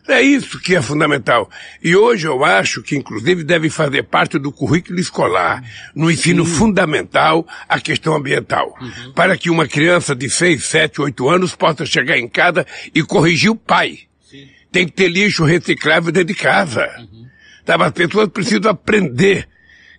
É 0.07 0.21
isso 0.21 0.59
que 0.59 0.75
é 0.75 0.81
fundamental. 0.81 1.49
E 1.83 1.95
hoje 1.95 2.27
eu 2.27 2.45
acho 2.45 2.83
que, 2.83 2.95
inclusive, 2.95 3.43
deve 3.43 3.69
fazer 3.69 4.03
parte 4.03 4.37
do 4.37 4.51
currículo 4.51 4.99
escolar, 4.99 5.63
no 5.95 6.11
ensino 6.11 6.45
Sim. 6.45 6.53
fundamental, 6.53 7.47
a 7.67 7.79
questão 7.79 8.15
ambiental. 8.15 8.75
Uhum. 8.79 9.13
Para 9.13 9.35
que 9.35 9.49
uma 9.49 9.67
criança 9.67 10.15
de 10.15 10.29
6, 10.29 10.63
7, 10.63 11.01
8 11.01 11.29
anos 11.29 11.55
possa 11.55 11.85
chegar 11.85 12.17
em 12.17 12.27
casa 12.27 12.65
e 12.93 13.01
corrigir 13.01 13.49
o 13.49 13.55
pai. 13.55 13.99
Sim. 14.29 14.47
Tem 14.71 14.85
que 14.85 14.93
ter 14.93 15.07
lixo 15.07 15.43
reciclável 15.43 16.11
dentro 16.11 16.27
de 16.27 16.35
casa. 16.35 16.87
Uhum. 16.99 17.25
Tá, 17.65 17.75
as 17.75 17.91
pessoas 17.91 18.29
precisam 18.29 18.69
aprender 18.69 19.47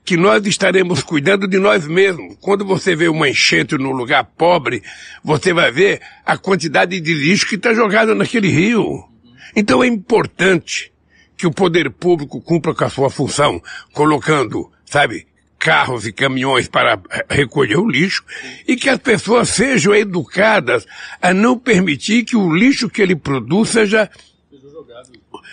que 0.04 0.16
nós 0.16 0.46
estaremos 0.46 1.02
cuidando 1.02 1.48
de 1.48 1.58
nós 1.58 1.84
mesmos. 1.84 2.36
Quando 2.40 2.64
você 2.64 2.94
vê 2.94 3.08
uma 3.08 3.28
enchente 3.28 3.76
num 3.76 3.90
lugar 3.90 4.22
pobre, 4.22 4.84
você 5.22 5.52
vai 5.52 5.72
ver 5.72 6.00
a 6.24 6.38
quantidade 6.38 7.00
de 7.00 7.12
lixo 7.12 7.48
que 7.48 7.56
está 7.56 7.74
jogado 7.74 8.14
naquele 8.14 8.48
rio. 8.48 9.15
Então 9.54 9.82
é 9.82 9.86
importante 9.86 10.92
que 11.36 11.46
o 11.46 11.52
poder 11.52 11.90
público 11.90 12.40
cumpra 12.40 12.74
com 12.74 12.84
a 12.84 12.90
sua 12.90 13.10
função, 13.10 13.62
colocando, 13.92 14.70
sabe, 14.86 15.26
carros 15.58 16.06
e 16.06 16.12
caminhões 16.12 16.68
para 16.68 17.00
recolher 17.28 17.76
o 17.76 17.88
lixo 17.88 18.24
e 18.66 18.76
que 18.76 18.88
as 18.88 18.98
pessoas 18.98 19.48
sejam 19.50 19.94
educadas 19.94 20.86
a 21.20 21.34
não 21.34 21.58
permitir 21.58 22.24
que 22.24 22.36
o 22.36 22.54
lixo 22.54 22.88
que 22.88 23.02
ele 23.02 23.16
produz 23.16 23.70
seja 23.70 24.10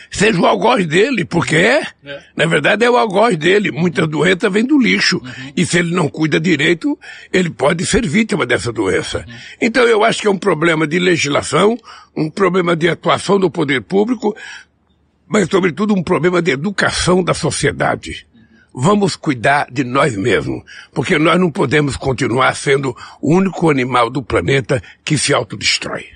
seja 0.09 0.39
o 0.39 0.45
algoz 0.45 0.85
dele, 0.85 1.25
porque 1.25 1.55
é, 1.55 1.87
é. 2.03 2.23
na 2.35 2.45
verdade 2.45 2.85
é 2.85 2.89
o 2.89 2.97
algoz 2.97 3.37
dele. 3.37 3.71
Muita 3.71 4.05
doença 4.05 4.49
vem 4.49 4.65
do 4.65 4.79
lixo. 4.79 5.17
Uhum. 5.17 5.53
E 5.55 5.65
se 5.65 5.79
ele 5.79 5.93
não 5.93 6.07
cuida 6.07 6.39
direito, 6.39 6.97
ele 7.31 7.49
pode 7.49 7.85
ser 7.85 8.07
vítima 8.07 8.45
dessa 8.45 8.71
doença. 8.71 9.25
Uhum. 9.27 9.33
Então 9.61 9.83
eu 9.83 10.03
acho 10.03 10.21
que 10.21 10.27
é 10.27 10.31
um 10.31 10.37
problema 10.37 10.85
de 10.85 10.99
legislação, 10.99 11.77
um 12.15 12.29
problema 12.29 12.75
de 12.75 12.87
atuação 12.87 13.39
do 13.39 13.49
poder 13.49 13.81
público, 13.81 14.35
mas 15.27 15.49
sobretudo 15.49 15.93
um 15.93 16.03
problema 16.03 16.41
de 16.41 16.51
educação 16.51 17.23
da 17.23 17.33
sociedade. 17.33 18.27
Vamos 18.75 19.15
cuidar 19.15 19.67
de 19.71 19.83
nós 19.83 20.17
mesmos, 20.17 20.63
porque 20.91 21.19
nós 21.19 21.39
não 21.39 21.51
podemos 21.51 21.95
continuar 21.95 22.55
sendo 22.55 22.95
o 23.21 23.35
único 23.35 23.69
animal 23.69 24.09
do 24.09 24.23
planeta 24.23 24.81
que 25.05 25.15
se 25.15 25.31
autodestrói. 25.31 26.07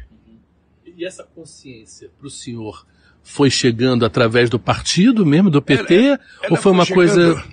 E 0.97 1.05
essa 1.05 1.23
consciência 1.23 2.09
para 2.17 2.25
o 2.25 2.31
senhor 2.31 2.83
foi 3.27 3.49
chegando 3.49 4.05
através 4.05 4.49
do 4.49 4.57
partido 4.57 5.25
mesmo, 5.25 5.49
do 5.49 5.61
PT? 5.61 5.93
Ela, 5.95 6.05
ela 6.05 6.19
ou 6.49 6.55
foi 6.55 6.71
uma 6.71 6.85
chegando, 6.85 6.95
coisa. 6.95 7.43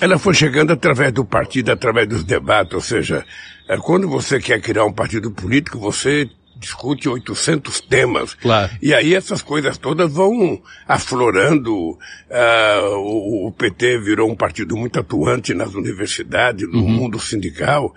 Ela 0.00 0.18
foi 0.18 0.34
chegando 0.34 0.72
através 0.72 1.12
do 1.12 1.24
partido, 1.24 1.72
através 1.72 2.06
dos 2.06 2.22
debates, 2.22 2.74
ou 2.74 2.80
seja, 2.80 3.24
é, 3.68 3.76
quando 3.78 4.06
você 4.06 4.38
quer 4.38 4.60
criar 4.60 4.84
um 4.84 4.92
partido 4.92 5.30
político, 5.30 5.78
você 5.78 6.28
discute 6.56 7.08
800 7.08 7.80
temas. 7.80 8.34
Claro. 8.34 8.70
E 8.80 8.92
aí 8.94 9.14
essas 9.14 9.42
coisas 9.42 9.78
todas 9.78 10.12
vão 10.12 10.60
aflorando. 10.86 11.74
Uh, 11.74 12.96
o, 12.96 13.48
o, 13.48 13.52
PT 13.52 13.98
virou 13.98 14.30
um 14.30 14.36
partido 14.36 14.76
muito 14.76 15.00
atuante 15.00 15.54
nas 15.54 15.74
universidades, 15.74 16.70
no 16.70 16.80
uhum. 16.80 16.90
mundo 16.90 17.18
sindical. 17.18 17.94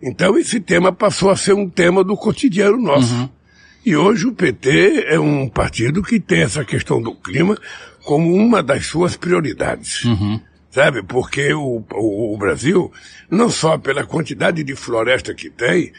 Então 0.00 0.38
esse 0.38 0.60
tema 0.60 0.92
passou 0.92 1.30
a 1.30 1.36
ser 1.36 1.54
um 1.54 1.68
tema 1.68 2.04
do 2.04 2.16
cotidiano 2.16 2.76
nosso. 2.76 3.14
Uhum. 3.14 3.28
E 3.86 3.94
hoje 3.94 4.26
o 4.26 4.32
PT 4.32 5.04
é 5.06 5.20
um 5.20 5.48
partido 5.48 6.02
que 6.02 6.18
tem 6.18 6.42
essa 6.42 6.64
questão 6.64 7.00
do 7.00 7.14
clima 7.14 7.56
como 8.04 8.34
uma 8.34 8.60
das 8.60 8.86
suas 8.86 9.16
prioridades. 9.16 10.04
Uhum. 10.04 10.40
Sabe? 10.72 11.04
Porque 11.04 11.54
o, 11.54 11.84
o, 11.92 12.34
o 12.34 12.36
Brasil, 12.36 12.92
não 13.30 13.48
só 13.48 13.78
pela 13.78 14.04
quantidade 14.04 14.64
de 14.64 14.74
floresta 14.74 15.32
que 15.32 15.48
tem, 15.48 15.92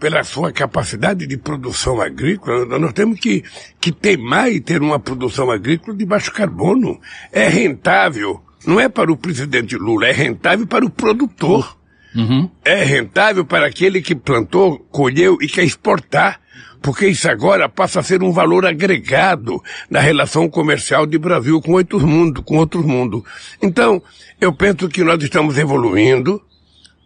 pela 0.00 0.24
sua 0.24 0.50
capacidade 0.50 1.28
de 1.28 1.36
produção 1.36 2.00
agrícola, 2.00 2.76
nós 2.76 2.92
temos 2.92 3.20
que, 3.20 3.44
que 3.80 3.92
teimar 3.92 4.50
e 4.50 4.60
ter 4.60 4.82
uma 4.82 4.98
produção 4.98 5.48
agrícola 5.48 5.96
de 5.96 6.04
baixo 6.04 6.32
carbono. 6.32 7.00
É 7.30 7.46
rentável. 7.48 8.42
Não 8.66 8.80
é 8.80 8.88
para 8.88 9.12
o 9.12 9.16
presidente 9.16 9.76
Lula, 9.76 10.08
é 10.08 10.12
rentável 10.12 10.66
para 10.66 10.84
o 10.84 10.90
produtor. 10.90 11.78
Uhum. 12.16 12.50
É 12.64 12.82
rentável 12.82 13.44
para 13.44 13.68
aquele 13.68 14.02
que 14.02 14.16
plantou, 14.16 14.80
colheu 14.90 15.38
e 15.40 15.46
quer 15.46 15.62
exportar 15.62 16.40
porque 16.80 17.08
isso 17.08 17.28
agora 17.28 17.68
passa 17.68 18.00
a 18.00 18.02
ser 18.02 18.22
um 18.22 18.32
valor 18.32 18.64
agregado 18.66 19.62
na 19.90 20.00
relação 20.00 20.48
comercial 20.48 21.06
de 21.06 21.18
Brasil 21.18 21.60
com 21.60 21.72
outros 21.72 22.02
mundos, 22.02 22.42
com 22.44 22.56
outros 22.56 22.84
mundos. 22.84 23.22
Então, 23.60 24.02
eu 24.40 24.52
penso 24.52 24.88
que 24.88 25.02
nós 25.02 25.22
estamos 25.22 25.58
evoluindo. 25.58 26.40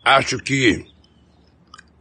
Acho 0.05 0.39
que 0.39 0.85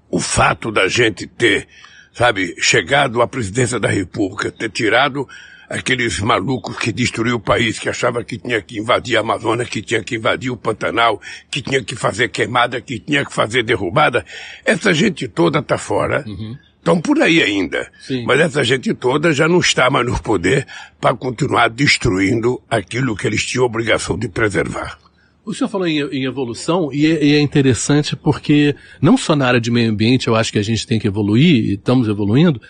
o 0.10 0.20
fato 0.20 0.72
da 0.72 0.88
gente 0.88 1.26
ter, 1.26 1.68
sabe, 2.14 2.56
chegado 2.60 3.22
à 3.22 3.28
presidência 3.28 3.80
da 3.80 3.88
República, 3.88 4.52
ter 4.52 4.70
tirado 4.70 5.28
aqueles 5.70 6.20
malucos 6.20 6.78
que 6.78 6.92
destruíram 6.92 7.38
o 7.38 7.40
país, 7.40 7.80
que 7.80 7.88
achava 7.88 8.22
que 8.26 8.38
tinha 8.38 8.62
que 8.62 8.78
invadir 8.78 9.16
a 9.16 9.22
Amazônia, 9.22 9.66
que 9.66 9.82
tinha 9.82 10.04
que 10.04 10.16
invadir 10.16 10.52
o 10.52 10.58
Pantanal, 10.58 11.22
que 11.50 11.62
tinha 11.62 11.82
que 11.82 11.96
fazer 11.96 12.28
queimada, 12.28 12.82
que 12.82 13.00
tinha 13.00 13.24
que 13.24 13.34
fazer 13.34 13.64
derrubada. 13.64 14.26
Essa 14.66 14.94
gente 14.94 15.30
toda 15.30 15.60
está 15.60 15.78
fora. 15.78 16.26
Uhum 16.28 16.58
estão 16.82 17.00
por 17.00 17.22
aí 17.22 17.42
ainda. 17.42 17.90
Sim. 18.02 18.26
Mas 18.26 18.40
essa 18.40 18.64
gente 18.64 18.94
toda 18.94 19.32
já 19.32 19.48
não 19.48 19.60
está 19.60 19.90
mais 19.90 20.06
no 20.06 20.20
poder 20.20 20.68
para 21.00 21.16
continuar 21.16 21.70
destruindo 21.70 22.62
aquilo 22.70 23.16
que 23.16 23.28
eles 23.28 23.46
tinham 23.46 23.66
obrigação 23.66 24.18
de 24.18 24.28
preservar. 24.28 24.98
O 25.46 25.54
senhor 25.54 25.70
falou 25.70 25.88
em, 25.88 26.00
em 26.00 26.26
evolução 26.26 26.92
e 26.92 27.06
é, 27.06 27.24
e 27.24 27.36
é, 27.36 27.40
interessante 27.40 28.16
porque 28.16 28.76
não 29.02 29.18
só 29.18 29.36
na 29.36 29.48
área 29.48 29.62
de 29.62 29.72
meio 29.72 29.90
ambiente 29.90 30.28
eu 30.28 30.36
acho 30.36 30.52
que 30.52 30.60
a 30.60 30.64
gente 30.64 30.86
tem 30.86 31.00
que 31.00 31.08
evoluir 31.08 31.66
e 31.66 31.74
estamos 31.74 32.08
evoluindo, 32.08 32.62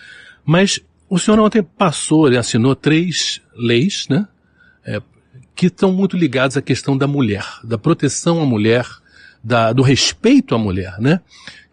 mas 0.44 0.80
o 1.08 1.18
senhor 1.18 1.38
ontem 1.38 1.62
passou, 1.62 2.26
ele 2.26 2.38
assinou 2.38 2.74
três 2.74 3.42
leis, 3.54 4.06
né, 4.08 4.26
é, 4.86 5.02
que 5.54 5.66
estão 5.66 5.92
muito 5.92 6.16
ligadas 6.16 6.56
à 6.56 6.62
questão 6.62 6.96
da 6.96 7.06
mulher, 7.06 7.44
da 7.62 7.76
proteção 7.76 8.40
à 8.40 8.46
mulher, 8.46 8.86
da, 9.42 9.72
do 9.72 9.82
respeito 9.82 10.54
à 10.54 10.58
mulher, 10.58 10.96
né? 10.98 11.20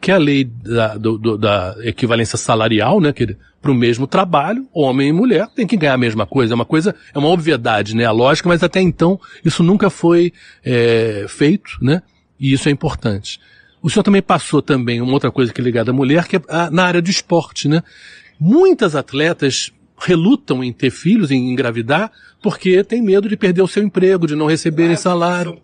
que 0.02 0.12
é 0.12 0.14
a 0.14 0.18
lei 0.18 0.46
da, 0.46 0.96
do, 0.96 1.18
do, 1.18 1.38
da 1.38 1.76
equivalência 1.82 2.38
salarial, 2.38 3.02
né, 3.02 3.12
que 3.12 3.36
para 3.62 3.72
o 3.72 3.76
mesmo 3.76 4.08
trabalho, 4.08 4.66
homem 4.74 5.10
e 5.10 5.14
mulher 5.14 5.48
tem 5.54 5.68
que 5.68 5.76
ganhar 5.76 5.94
a 5.94 5.98
mesma 5.98 6.26
coisa. 6.26 6.54
É 6.54 6.56
uma 6.56 6.66
coisa, 6.66 6.96
é 7.14 7.20
uma 7.20 7.28
obviedade, 7.28 7.96
né, 7.96 8.06
a 8.06 8.12
lógica, 8.12 8.48
mas 8.48 8.64
até 8.64 8.80
então 8.80 9.20
isso 9.44 9.62
nunca 9.62 9.90
foi 9.90 10.32
é, 10.64 11.26
feito, 11.28 11.78
né, 11.82 12.02
e 12.40 12.54
isso 12.54 12.70
é 12.70 12.72
importante. 12.72 13.40
O 13.82 13.90
senhor 13.90 14.04
também 14.04 14.22
passou 14.22 14.62
também 14.62 15.02
uma 15.02 15.14
outra 15.14 15.32
coisa 15.32 15.52
que 15.52 15.60
é 15.60 15.64
ligada 15.64 15.92
à 15.92 15.94
mulher, 15.94 16.28
que 16.28 16.38
é 16.38 16.42
na 16.72 16.86
área 16.86 17.02
do 17.02 17.10
esporte, 17.10 17.68
né. 17.68 17.84
Muitas 18.40 18.96
atletas 18.96 19.74
relutam 20.00 20.64
em 20.64 20.72
ter 20.72 20.90
filhos, 20.90 21.32
em 21.32 21.52
engravidar, 21.52 22.12
porque 22.42 22.84
tem 22.84 23.02
medo 23.02 23.28
de 23.28 23.36
perder 23.36 23.62
o 23.62 23.68
seu 23.68 23.84
emprego, 23.84 24.26
de 24.26 24.36
não 24.36 24.46
receberem 24.46 24.92
Quase 24.92 25.04
salário. 25.04 25.58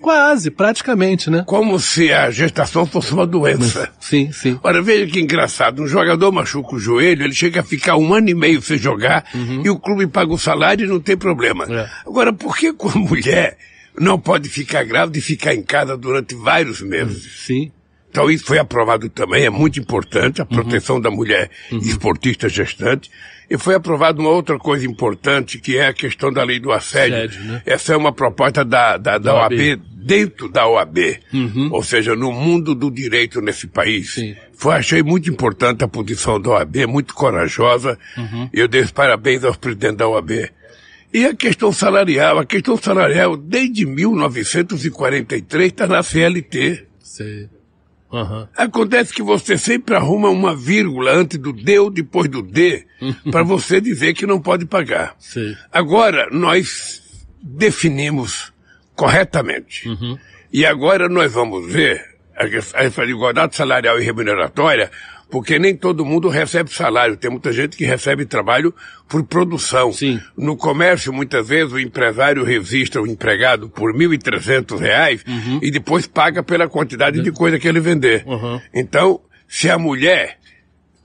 Quase, 0.00 0.50
praticamente, 0.50 1.28
né? 1.28 1.44
Como 1.46 1.78
se 1.80 2.12
a 2.12 2.30
gestação 2.30 2.86
fosse 2.86 3.12
uma 3.12 3.26
doença. 3.26 3.90
Sim, 3.98 4.30
sim. 4.30 4.58
Ora, 4.62 4.80
veja 4.80 5.10
que 5.10 5.20
engraçado. 5.20 5.82
Um 5.82 5.88
jogador 5.88 6.30
machuca 6.30 6.76
o 6.76 6.78
joelho, 6.78 7.24
ele 7.24 7.34
chega 7.34 7.60
a 7.60 7.64
ficar 7.64 7.96
um 7.96 8.14
ano 8.14 8.28
e 8.28 8.34
meio 8.34 8.62
sem 8.62 8.78
jogar 8.78 9.24
uhum. 9.34 9.62
e 9.64 9.70
o 9.70 9.78
clube 9.78 10.06
paga 10.06 10.32
o 10.32 10.38
salário 10.38 10.84
e 10.84 10.88
não 10.88 11.00
tem 11.00 11.16
problema. 11.16 11.64
É. 11.68 11.88
Agora, 12.06 12.32
por 12.32 12.56
que 12.56 12.72
com 12.72 12.88
a 12.88 12.94
mulher 12.94 13.56
não 13.98 14.18
pode 14.18 14.48
ficar 14.48 14.84
grávida 14.84 15.18
e 15.18 15.20
ficar 15.20 15.54
em 15.54 15.62
casa 15.62 15.96
durante 15.96 16.34
vários 16.34 16.80
meses? 16.80 17.44
Sim. 17.44 17.72
Então 18.14 18.30
isso 18.30 18.44
foi 18.44 18.60
aprovado 18.60 19.08
também, 19.08 19.44
é 19.44 19.50
muito 19.50 19.80
importante, 19.80 20.40
a 20.40 20.46
proteção 20.46 20.96
uhum. 20.96 21.02
da 21.02 21.10
mulher 21.10 21.50
uhum. 21.72 21.78
esportista 21.78 22.48
gestante. 22.48 23.10
E 23.50 23.58
foi 23.58 23.74
aprovada 23.74 24.20
uma 24.20 24.30
outra 24.30 24.56
coisa 24.56 24.86
importante, 24.86 25.58
que 25.58 25.76
é 25.76 25.88
a 25.88 25.92
questão 25.92 26.32
da 26.32 26.44
lei 26.44 26.60
do 26.60 26.70
assédio. 26.70 27.16
assédio 27.16 27.42
né? 27.42 27.62
Essa 27.66 27.92
é 27.92 27.96
uma 27.96 28.12
proposta 28.12 28.64
da, 28.64 28.96
da, 28.96 29.18
da, 29.18 29.32
da 29.32 29.34
OAB, 29.34 29.52
OAB, 29.52 29.82
dentro 29.96 30.48
da 30.48 30.64
OAB. 30.64 30.96
Uhum. 31.32 31.70
Ou 31.72 31.82
seja, 31.82 32.14
no 32.14 32.30
mundo 32.30 32.72
do 32.72 32.88
direito 32.88 33.40
nesse 33.40 33.66
país. 33.66 34.14
Sim. 34.14 34.36
Foi, 34.52 34.76
achei 34.76 35.02
muito 35.02 35.28
importante 35.28 35.82
a 35.82 35.88
posição 35.88 36.40
da 36.40 36.50
OAB, 36.50 36.86
muito 36.86 37.14
corajosa. 37.14 37.98
Uhum. 38.16 38.48
Eu 38.52 38.68
dei 38.68 38.82
os 38.82 38.92
parabéns 38.92 39.42
aos 39.42 39.56
presidentes 39.56 39.96
da 39.96 40.06
OAB. 40.06 40.30
E 41.12 41.24
a 41.24 41.34
questão 41.34 41.72
salarial, 41.72 42.38
a 42.38 42.46
questão 42.46 42.76
salarial 42.76 43.36
desde 43.36 43.84
1943 43.84 45.66
está 45.66 45.88
na 45.88 46.00
CLT. 46.00 46.86
Sim. 47.02 47.48
Uhum. 48.14 48.46
Acontece 48.56 49.12
que 49.12 49.22
você 49.22 49.58
sempre 49.58 49.96
arruma 49.96 50.28
uma 50.28 50.54
vírgula 50.54 51.10
antes 51.12 51.36
do 51.36 51.52
D 51.52 51.80
ou 51.80 51.90
depois 51.90 52.28
do 52.28 52.42
D 52.42 52.86
para 53.32 53.42
você 53.42 53.80
dizer 53.80 54.14
que 54.14 54.24
não 54.24 54.40
pode 54.40 54.66
pagar. 54.66 55.16
Sim. 55.18 55.56
Agora, 55.72 56.28
nós 56.30 57.02
definimos 57.42 58.52
corretamente. 58.94 59.88
Uhum. 59.88 60.16
E 60.52 60.64
agora 60.64 61.08
nós 61.08 61.32
vamos 61.32 61.72
ver 61.72 62.14
a, 62.36 63.04
igualdade 63.04 63.56
salarial 63.56 64.00
e 64.00 64.04
remuneratória, 64.04 64.90
porque 65.34 65.58
nem 65.58 65.76
todo 65.76 66.04
mundo 66.04 66.28
recebe 66.28 66.72
salário. 66.72 67.16
Tem 67.16 67.28
muita 67.28 67.52
gente 67.52 67.76
que 67.76 67.84
recebe 67.84 68.24
trabalho 68.24 68.72
por 69.08 69.24
produção. 69.24 69.92
Sim. 69.92 70.20
No 70.38 70.56
comércio, 70.56 71.12
muitas 71.12 71.48
vezes, 71.48 71.72
o 71.72 71.80
empresário 71.80 72.44
registra 72.44 73.02
o 73.02 73.06
empregado 73.06 73.68
por 73.68 73.92
R$ 73.92 74.06
1.300 74.06 75.24
uhum. 75.26 75.58
e 75.60 75.72
depois 75.72 76.06
paga 76.06 76.40
pela 76.40 76.68
quantidade 76.68 77.20
de 77.20 77.32
coisa 77.32 77.58
que 77.58 77.66
ele 77.66 77.80
vender. 77.80 78.22
Uhum. 78.24 78.60
Então, 78.72 79.20
se 79.48 79.68
a 79.68 79.76
mulher 79.76 80.38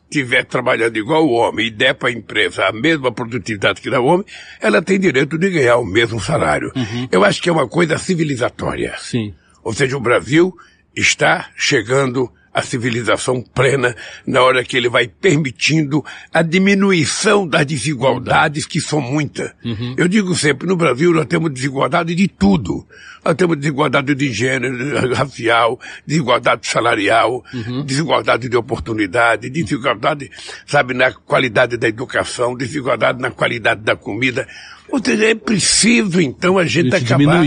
estiver 0.03 0.45
trabalhando 0.45 0.95
igual 0.95 1.25
o 1.25 1.31
homem 1.31 1.65
e 1.65 1.71
der 1.71 1.95
para 1.95 2.09
a 2.09 2.11
empresa 2.11 2.67
a 2.67 2.71
mesma 2.71 3.11
produtividade 3.11 3.81
que 3.81 3.89
dá 3.89 3.99
o 3.99 4.05
homem, 4.05 4.27
ela 4.61 4.79
tem 4.79 4.99
direito 4.99 5.39
de 5.39 5.49
ganhar 5.49 5.77
o 5.77 5.85
mesmo 5.85 6.19
salário. 6.19 6.71
Uhum. 6.75 7.07
Eu 7.11 7.25
acho 7.25 7.41
que 7.41 7.49
é 7.49 7.51
uma 7.51 7.67
coisa 7.67 7.97
civilizatória. 7.97 8.93
Sim. 8.99 9.33
Ou 9.63 9.73
seja, 9.73 9.97
o 9.97 9.99
Brasil 9.99 10.55
está 10.95 11.49
chegando 11.55 12.31
à 12.59 12.63
civilização 12.63 13.41
plena 13.41 13.95
na 14.25 14.41
hora 14.41 14.63
que 14.63 14.77
ele 14.77 14.89
vai 14.89 15.07
permitindo 15.07 16.03
a 16.33 16.41
diminuição 16.41 17.47
das 17.47 17.65
desigualdades 17.65 18.65
que 18.65 18.79
são 18.79 19.01
muitas. 19.01 19.51
Uhum. 19.63 19.95
Eu 19.97 20.07
digo 20.07 20.35
sempre, 20.35 20.67
no 20.67 20.75
Brasil 20.75 21.13
nós 21.13 21.25
temos 21.25 21.51
desigualdade 21.51 22.13
de 22.13 22.27
tudo. 22.27 22.85
Nós 23.23 23.35
temos 23.35 23.57
desigualdade 23.57 24.15
de 24.15 24.31
gênero, 24.31 24.75
racial, 25.13 25.79
desigualdade 26.05 26.67
salarial, 26.67 27.43
uhum. 27.53 27.83
desigualdade 27.83 28.47
de 28.47 28.55
oportunidade, 28.55 29.49
desigualdade, 29.49 30.31
sabe, 30.65 30.93
na 30.93 31.11
qualidade 31.11 31.77
da 31.77 31.87
educação, 31.87 32.55
desigualdade 32.55 33.21
na 33.21 33.31
qualidade 33.31 33.81
da 33.81 33.95
comida. 33.95 34.47
Ou 34.91 35.03
seja, 35.03 35.25
é 35.25 35.35
preciso, 35.35 36.19
então, 36.19 36.57
a 36.57 36.65
gente, 36.65 36.95
acabar 36.95 37.45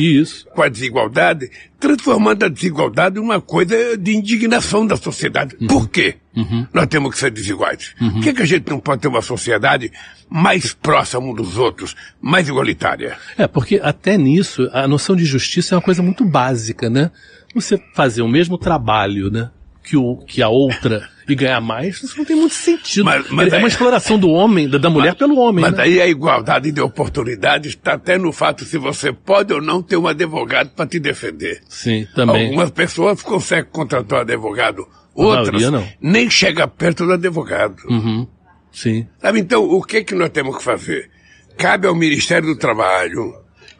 com 0.55 0.63
a 0.63 0.69
desigualdade, 0.69 1.51
transformando 1.79 2.45
a 2.45 2.49
desigualdade 2.49 3.19
em 3.19 3.23
uma 3.23 3.41
coisa 3.41 3.97
de 3.97 4.15
indignação 4.15 4.87
da 4.87 4.97
sociedade. 4.97 5.57
Uhum. 5.61 5.67
Por 5.67 5.89
quê? 5.89 6.17
Uhum. 6.37 6.67
Nós 6.73 6.87
temos 6.87 7.13
que 7.13 7.19
ser 7.19 7.31
desiguais. 7.31 7.95
Uhum. 8.01 8.13
Por 8.13 8.23
que, 8.23 8.33
que 8.33 8.43
a 8.43 8.47
gente 8.47 8.71
não 8.71 8.79
pode 8.79 9.03
ter 9.03 9.09
uma 9.09 9.23
sociedade 9.23 9.91
mais 10.31 10.73
próxima 10.73 11.23
um 11.23 11.35
dos 11.35 11.59
outros, 11.59 11.97
mais 12.21 12.49
igualitária? 12.49 13.17
É, 13.37 13.47
porque 13.47 13.81
até 13.83 14.17
nisso, 14.17 14.69
a 14.73 14.87
noção 14.87 15.17
de 15.17 15.25
justiça 15.25 15.75
é 15.75 15.77
uma 15.77 15.83
coisa 15.83 16.03
muito 16.03 16.25
básica, 16.25 16.89
né? 16.89 17.11
Você 17.55 17.79
fazer 17.93 18.23
o 18.23 18.29
mesmo 18.29 18.57
trabalho, 18.57 19.31
né? 19.31 19.51
Que, 19.83 19.97
o, 19.97 20.17
que 20.19 20.41
a 20.41 20.49
outra 20.49 21.11
e 21.29 21.35
ganhar 21.35 21.61
mais, 21.61 22.03
isso 22.03 22.17
não 22.17 22.25
tem 22.25 22.37
muito 22.37 22.55
sentido. 22.55 23.05
Mas, 23.05 23.31
mas 23.31 23.53
é 23.53 23.59
uma 23.59 23.69
exploração 23.69 24.19
do 24.19 24.31
homem, 24.31 24.69
da, 24.69 24.79
da 24.79 24.91
mulher 24.91 25.11
mas, 25.11 25.19
pelo 25.19 25.39
homem. 25.39 25.63
Mas 25.63 25.75
né? 25.75 25.83
aí 25.85 26.01
a 26.01 26.07
igualdade 26.07 26.71
de 26.71 26.81
oportunidades 26.81 27.71
está 27.71 27.95
até 27.95 28.19
no 28.19 28.33
fato 28.33 28.65
se 28.65 28.79
você 28.79 29.13
pode 29.13 29.53
ou 29.53 29.61
não 29.61 29.83
ter 29.83 29.97
um 29.97 30.07
advogado 30.07 30.71
para 30.71 30.87
te 30.87 30.99
defender. 30.99 31.63
Sim, 31.69 32.07
também. 32.15 32.47
Algumas 32.47 32.71
pessoas 32.71 33.23
conseguem 33.23 33.71
contratar 33.71 34.21
um 34.21 34.23
advogado, 34.23 34.87
outras 35.15 35.63
nem 36.01 36.29
chega 36.29 36.67
perto 36.67 37.07
do 37.07 37.13
advogado. 37.13 37.83
Uhum. 37.89 38.27
Sim. 38.73 39.07
Sabe, 39.21 39.41
então, 39.41 39.63
o 39.65 39.83
que 39.83 40.03
que 40.03 40.15
nós 40.15 40.31
temos 40.31 40.57
que 40.57 40.65
fazer? 40.65 41.11
Cabe 41.57 41.87
ao 41.87 41.95
Ministério 41.95 42.49
do 42.49 42.57
Trabalho, 42.57 43.35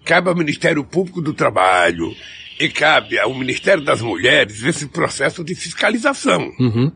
cabe 0.05 0.29
ao 0.29 0.37
Ministério 0.37 0.85
Público 0.85 1.23
do 1.23 1.33
Trabalho, 1.33 2.15
e 2.59 2.69
cabe 2.69 3.19
ao 3.19 3.35
Ministério 3.35 3.83
das 3.83 4.01
Mulheres 4.01 4.63
esse 4.63 4.87
processo 4.87 5.43
de 5.45 5.55
fiscalização. 5.55 6.53
Uhum. 6.59 6.93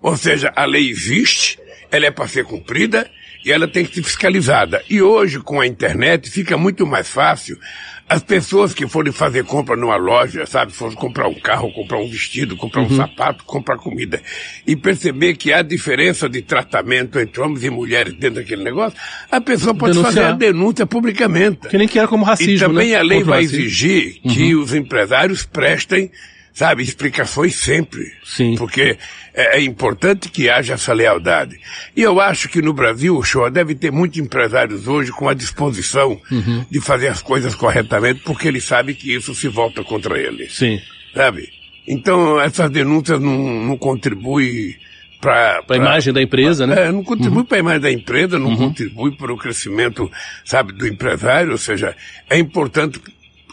Ou 0.00 0.16
seja, 0.16 0.52
a 0.54 0.64
lei 0.64 0.88
existe, 0.88 1.58
ela 1.90 2.06
é 2.06 2.10
para 2.10 2.28
ser 2.28 2.44
cumprida 2.44 3.10
e 3.44 3.52
ela 3.52 3.68
tem 3.68 3.84
que 3.84 3.94
ser 3.94 4.02
fiscalizada. 4.02 4.82
E 4.88 5.02
hoje, 5.02 5.40
com 5.40 5.60
a 5.60 5.66
internet, 5.66 6.30
fica 6.30 6.56
muito 6.56 6.86
mais 6.86 7.08
fácil 7.08 7.58
as 8.08 8.22
pessoas 8.22 8.74
que 8.74 8.86
forem 8.86 9.12
fazer 9.12 9.44
compra 9.44 9.76
numa 9.76 9.96
loja, 9.96 10.44
sabe, 10.44 10.72
forem 10.72 10.94
comprar 10.94 11.26
um 11.26 11.34
carro, 11.34 11.72
comprar 11.72 11.98
um 11.98 12.08
vestido, 12.08 12.56
comprar 12.56 12.82
uhum. 12.82 12.88
um 12.88 12.96
sapato, 12.96 13.44
comprar 13.44 13.78
comida, 13.78 14.20
e 14.66 14.76
perceber 14.76 15.36
que 15.36 15.52
há 15.52 15.62
diferença 15.62 16.28
de 16.28 16.42
tratamento 16.42 17.18
entre 17.18 17.40
homens 17.40 17.64
e 17.64 17.70
mulheres 17.70 18.12
dentro 18.14 18.36
daquele 18.36 18.62
negócio, 18.62 18.98
a 19.30 19.40
pessoa 19.40 19.74
pode 19.74 19.92
Denunciar. 19.94 20.14
fazer 20.14 20.26
a 20.26 20.36
denúncia 20.36 20.86
publicamente. 20.86 21.68
Que 21.68 21.78
nem 21.78 21.88
que 21.88 21.98
era 21.98 22.06
como 22.06 22.24
racismo. 22.24 22.52
E 22.52 22.58
também 22.58 22.90
né? 22.90 22.96
a 22.96 23.02
lei 23.02 23.22
vai 23.22 23.42
exigir 23.42 24.20
uhum. 24.22 24.34
que 24.34 24.54
os 24.54 24.74
empresários 24.74 25.46
prestem 25.46 26.10
sabe, 26.54 26.84
explicações 26.84 27.56
sempre. 27.56 28.12
Sim. 28.24 28.54
Porque 28.56 28.96
é, 29.34 29.58
é, 29.58 29.60
importante 29.60 30.28
que 30.30 30.48
haja 30.48 30.74
essa 30.74 30.92
lealdade. 30.92 31.58
E 31.94 32.00
eu 32.00 32.20
acho 32.20 32.48
que 32.48 32.62
no 32.62 32.72
Brasil, 32.72 33.16
o 33.16 33.24
show 33.24 33.50
deve 33.50 33.74
ter 33.74 33.90
muitos 33.90 34.18
empresários 34.18 34.86
hoje 34.86 35.10
com 35.10 35.28
a 35.28 35.34
disposição 35.34 36.18
uhum. 36.30 36.64
de 36.70 36.80
fazer 36.80 37.08
as 37.08 37.20
coisas 37.20 37.54
corretamente, 37.54 38.20
porque 38.24 38.46
ele 38.46 38.60
sabe 38.60 38.94
que 38.94 39.12
isso 39.12 39.34
se 39.34 39.48
volta 39.48 39.82
contra 39.82 40.16
ele. 40.16 40.48
Sim. 40.48 40.80
Sabe? 41.12 41.48
Então, 41.86 42.40
essas 42.40 42.70
denúncias 42.70 43.20
não, 43.20 43.36
não 43.64 43.76
contribuem 43.76 44.76
para 45.20 45.64
a 45.68 45.76
imagem 45.76 46.12
da 46.12 46.22
empresa, 46.22 46.66
pra, 46.66 46.76
né? 46.76 46.88
É, 46.88 46.92
não 46.92 47.02
contribui 47.02 47.38
uhum. 47.38 47.44
para 47.44 47.56
a 47.56 47.60
imagem 47.60 47.80
da 47.80 47.90
empresa, 47.92 48.38
não 48.38 48.50
uhum. 48.50 48.56
contribui 48.56 49.16
para 49.16 49.32
o 49.32 49.36
crescimento, 49.36 50.10
sabe, 50.44 50.72
do 50.72 50.86
empresário. 50.86 51.52
Ou 51.52 51.58
seja, 51.58 51.96
é 52.28 52.38
importante 52.38 53.00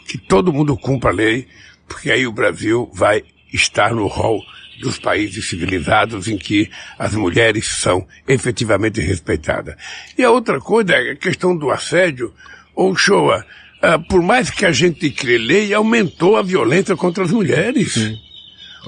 que 0.07 0.17
todo 0.17 0.53
mundo 0.53 0.77
cumpra 0.77 1.09
a 1.09 1.13
lei, 1.13 1.47
porque 1.91 2.09
aí 2.09 2.25
o 2.25 2.31
Brasil 2.31 2.89
vai 2.93 3.23
estar 3.53 3.93
no 3.93 4.07
rol 4.07 4.41
dos 4.79 4.97
países 4.97 5.47
civilizados 5.47 6.27
em 6.27 6.37
que 6.37 6.69
as 6.97 7.13
mulheres 7.13 7.67
são 7.67 8.07
efetivamente 8.27 9.01
respeitadas. 9.01 9.75
E 10.17 10.23
a 10.23 10.31
outra 10.31 10.59
coisa 10.59 10.93
é 10.93 11.11
a 11.11 11.15
questão 11.15 11.55
do 11.55 11.69
assédio. 11.69 12.33
Ou 12.73 12.95
Shoa, 12.95 13.45
uh, 13.83 14.01
por 14.07 14.23
mais 14.23 14.49
que 14.49 14.65
a 14.65 14.71
gente 14.71 15.11
crie 15.11 15.37
lei, 15.37 15.73
aumentou 15.73 16.37
a 16.37 16.41
violência 16.41 16.95
contra 16.95 17.25
as 17.25 17.31
mulheres. 17.31 17.93
Sim. 17.93 18.17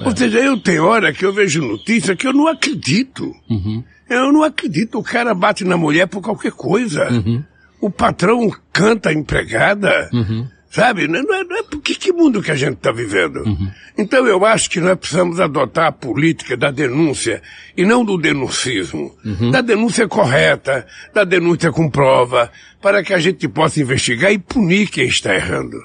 É. 0.00 0.04
Ou 0.08 0.16
seja, 0.16 0.38
eu 0.38 0.58
tenho 0.58 0.84
hora 0.84 1.12
que 1.12 1.24
eu 1.24 1.32
vejo 1.32 1.62
notícia 1.62 2.16
que 2.16 2.26
eu 2.26 2.32
não 2.32 2.48
acredito. 2.48 3.32
Uhum. 3.48 3.84
Eu 4.08 4.32
não 4.32 4.42
acredito. 4.42 4.98
O 4.98 5.04
cara 5.04 5.34
bate 5.34 5.62
na 5.62 5.76
mulher 5.76 6.08
por 6.08 6.22
qualquer 6.22 6.52
coisa. 6.52 7.08
Uhum. 7.12 7.44
O 7.80 7.90
patrão 7.90 8.50
canta 8.72 9.10
a 9.10 9.12
empregada. 9.12 10.08
Uhum. 10.12 10.48
Sabe? 10.74 11.06
Não 11.06 11.20
é, 11.20 11.44
não 11.44 11.56
é 11.56 11.62
porque 11.62 11.94
que 11.94 12.12
mundo 12.12 12.42
que 12.42 12.50
a 12.50 12.56
gente 12.56 12.78
está 12.78 12.90
vivendo? 12.90 13.44
Uhum. 13.46 13.70
Então 13.96 14.26
eu 14.26 14.44
acho 14.44 14.68
que 14.68 14.80
nós 14.80 14.98
precisamos 14.98 15.38
adotar 15.38 15.86
a 15.86 15.92
política 15.92 16.56
da 16.56 16.72
denúncia 16.72 17.40
e 17.76 17.84
não 17.84 18.04
do 18.04 18.18
denuncismo. 18.18 19.14
Uhum. 19.24 19.52
Da 19.52 19.60
denúncia 19.60 20.08
correta, 20.08 20.84
da 21.14 21.22
denúncia 21.22 21.70
com 21.70 21.88
prova, 21.88 22.50
para 22.82 23.04
que 23.04 23.14
a 23.14 23.20
gente 23.20 23.46
possa 23.46 23.80
investigar 23.80 24.32
e 24.32 24.38
punir 24.38 24.90
quem 24.90 25.06
está 25.06 25.32
errando. 25.32 25.76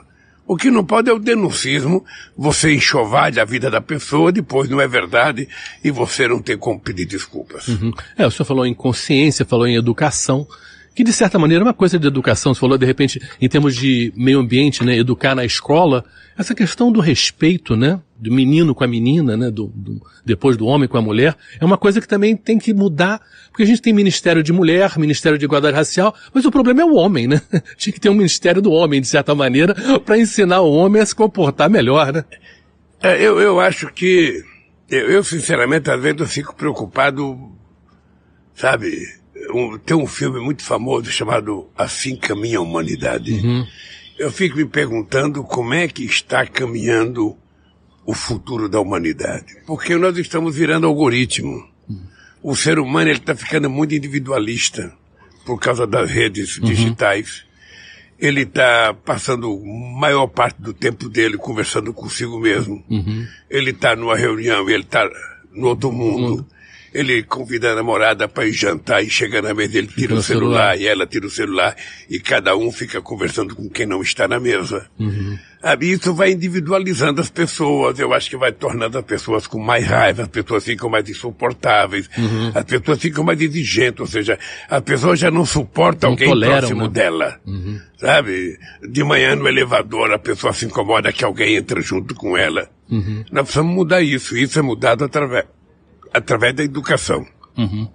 O 0.47 0.58
que 0.58 0.71
não 0.71 0.84
pode 0.84 1.08
é 1.08 1.13
o 1.13 1.19
denuncismo, 1.19 2.04
você 2.36 2.73
enxovar 2.73 3.38
a 3.38 3.45
vida 3.45 3.69
da 3.69 3.80
pessoa, 3.80 4.32
depois 4.32 4.67
não 4.67 4.82
é 4.82 4.88
verdade, 4.88 5.47
e 5.84 5.91
você 5.91 6.28
não 6.28 6.41
tem 6.41 6.58
como 6.58 6.80
pedir 6.80 7.06
desculpas. 7.06 7.67
Uhum. 7.67 7.93
É, 8.17 8.25
o 8.25 8.32
senhor 8.32 8.47
falou 8.47 8.65
em 8.65 8.73
consciência, 8.73 9.45
falou 9.45 9.67
em 9.67 9.75
educação 9.75 10.47
que 10.99 11.03
de 11.05 11.13
certa 11.13 11.39
maneira 11.39 11.63
é 11.63 11.65
uma 11.65 11.73
coisa 11.73 11.97
de 11.97 12.05
educação. 12.05 12.53
Você 12.53 12.59
falou 12.59 12.77
de 12.77 12.85
repente 12.85 13.21
em 13.39 13.47
termos 13.47 13.73
de 13.73 14.12
meio 14.17 14.38
ambiente, 14.38 14.83
né, 14.83 14.97
educar 14.97 15.33
na 15.33 15.45
escola, 15.45 16.03
essa 16.38 16.53
questão 16.53 16.91
do 16.91 16.99
respeito, 16.99 17.73
né, 17.73 18.01
do 18.17 18.29
menino 18.29 18.75
com 18.75 18.83
a 18.83 18.88
menina, 18.88 19.38
né, 19.38 19.49
do, 19.49 19.67
do, 19.67 20.01
depois 20.25 20.57
do 20.57 20.65
homem 20.65 20.89
com 20.89 20.97
a 20.97 21.01
mulher, 21.01 21.38
é 21.57 21.63
uma 21.63 21.77
coisa 21.77 22.01
que 22.01 22.07
também 22.07 22.35
tem 22.35 22.59
que 22.59 22.73
mudar, 22.73 23.21
porque 23.47 23.63
a 23.63 23.65
gente 23.65 23.81
tem 23.81 23.93
Ministério 23.93 24.43
de 24.43 24.51
Mulher, 24.51 24.99
Ministério 24.99 25.38
de 25.38 25.45
Igualdade 25.45 25.73
Racial, 25.73 26.13
mas 26.33 26.43
o 26.43 26.51
problema 26.51 26.81
é 26.81 26.83
o 26.83 26.95
homem, 26.95 27.29
né? 27.29 27.41
Tinha 27.77 27.93
que 27.93 27.99
ter 28.01 28.09
um 28.09 28.15
Ministério 28.15 28.62
do 28.62 28.69
Homem, 28.69 28.99
de 28.99 29.07
certa 29.07 29.33
maneira, 29.33 29.73
para 30.05 30.17
ensinar 30.17 30.59
o 30.59 30.69
homem 30.69 31.01
a 31.01 31.05
se 31.05 31.15
comportar 31.15 31.69
melhor, 31.69 32.12
né? 32.12 32.25
É, 33.01 33.25
eu, 33.25 33.39
eu 33.39 33.57
acho 33.62 33.88
que, 33.93 34.43
eu, 34.89 35.09
eu 35.12 35.23
sinceramente 35.23 35.89
às 35.89 36.01
vezes 36.01 36.19
eu 36.19 36.27
fico 36.27 36.53
preocupado, 36.53 37.53
sabe, 38.53 38.97
um, 39.54 39.78
tem 39.78 39.95
um 39.95 40.08
filme 40.08 40.39
muito 40.39 40.63
famoso 40.63 41.12
chamado 41.12 41.69
Assim 41.78 42.15
Caminha 42.15 42.60
a 42.60 42.62
Humanidade. 42.62 43.34
Uhum. 43.34 43.65
Eu 44.17 44.32
fico 44.32 44.58
me 44.58 44.65
perguntando 44.65 45.43
como 45.43 45.73
é 45.73 45.88
que 45.88 46.04
está 46.04 46.45
caminhando 46.45 47.38
o 48.06 48.13
futuro 48.13 48.67
da 48.67 48.80
humanidade. 48.80 49.58
Porque 49.65 49.95
nós 49.95 50.17
estamos 50.17 50.56
virando 50.56 50.88
algoritmo. 50.88 51.63
Uhum. 51.88 52.02
O 52.43 52.56
ser 52.56 52.80
humano 52.80 53.12
está 53.12 53.36
ficando 53.36 53.69
muito 53.69 53.95
individualista 53.95 54.93
por 55.45 55.60
causa 55.60 55.88
das 55.88 56.10
redes 56.10 56.58
uhum. 56.58 56.65
digitais. 56.65 57.45
Ele 58.17 58.41
está 58.41 58.93
passando 59.06 59.47
a 59.54 59.99
maior 59.99 60.28
parte 60.28 60.62
do 60.62 60.73
tempo 60.73 61.08
dele 61.08 61.38
conversando 61.38 61.93
consigo 61.93 62.39
mesmo. 62.39 62.84
Uhum. 62.89 63.25
Ele 63.49 63.71
está 63.71 63.95
numa 63.95 64.17
reunião 64.17 64.69
e 64.69 64.73
ele 64.73 64.84
está 64.84 65.10
no 65.54 65.67
outro 65.67 65.91
mundo. 65.91 66.45
Ele 66.93 67.23
convida 67.23 67.71
a 67.71 67.75
namorada 67.75 68.28
para 68.28 68.47
ir 68.47 68.54
jantar 68.54 69.04
e 69.04 69.10
chega 69.10 69.41
na 69.41 69.54
mesa, 69.54 69.78
ele 69.78 69.88
tira 69.88 70.15
o 70.15 70.21
celular, 70.21 70.75
celular, 70.75 70.80
e 70.80 70.88
ela 70.88 71.06
tira 71.06 71.28
o 71.28 71.30
celular 71.30 71.75
e 72.10 72.19
cada 72.19 72.56
um 72.56 72.71
fica 72.71 73.02
conversando 73.02 73.56
com 73.56 73.69
quem 73.69 73.86
não 73.86 74.02
está 74.02 74.28
na 74.28 74.39
mesa. 74.39 74.88
Uhum. 74.99 75.38
Isso 75.82 76.13
vai 76.13 76.32
individualizando 76.32 77.19
as 77.19 77.30
pessoas, 77.30 77.99
eu 77.99 78.13
acho 78.13 78.30
que 78.30 78.38
vai 78.38 78.52
tornando 78.52 78.97
as 78.97 79.04
pessoas 79.04 79.45
com 79.45 79.60
mais 79.60 79.86
raiva, 79.86 80.23
as 80.23 80.30
pessoas 80.30 80.63
ficam 80.63 80.89
mais 80.89 81.08
insuportáveis, 81.10 82.10
uhum. 82.17 82.52
as 82.56 82.63
pessoas 82.63 82.99
ficam 82.99 83.25
mais 83.25 83.41
exigentes, 83.41 83.99
ou 83.99 84.08
seja, 84.08 84.39
a 84.69 84.80
pessoa 84.80 85.17
já 85.17 85.30
não 85.30 85.45
suporta 85.45 86.08
não 86.08 86.13
alguém 86.13 86.30
toleram, 86.30 86.58
próximo 86.60 86.84
né? 86.84 86.89
dela. 86.89 87.39
Uhum. 87.45 87.80
Sabe? 87.97 88.58
De 88.89 89.04
manhã 89.04 89.36
no 89.36 89.47
elevador 89.47 90.13
a 90.13 90.19
pessoa 90.19 90.54
se 90.54 90.65
incomoda 90.65 91.12
que 91.12 91.25
alguém 91.25 91.56
entra 91.56 91.82
junto 91.82 92.15
com 92.15 92.38
ela. 92.38 92.69
Uhum. 92.89 93.25
Nós 93.30 93.43
precisamos 93.43 93.75
mudar 93.75 94.02
isso, 94.02 94.38
isso 94.38 94.58
é 94.58 94.62
mudado 94.62 95.04
através 95.04 95.45
através 96.13 96.53
da 96.53 96.63
educação. 96.63 97.25
Uhum. 97.57 97.89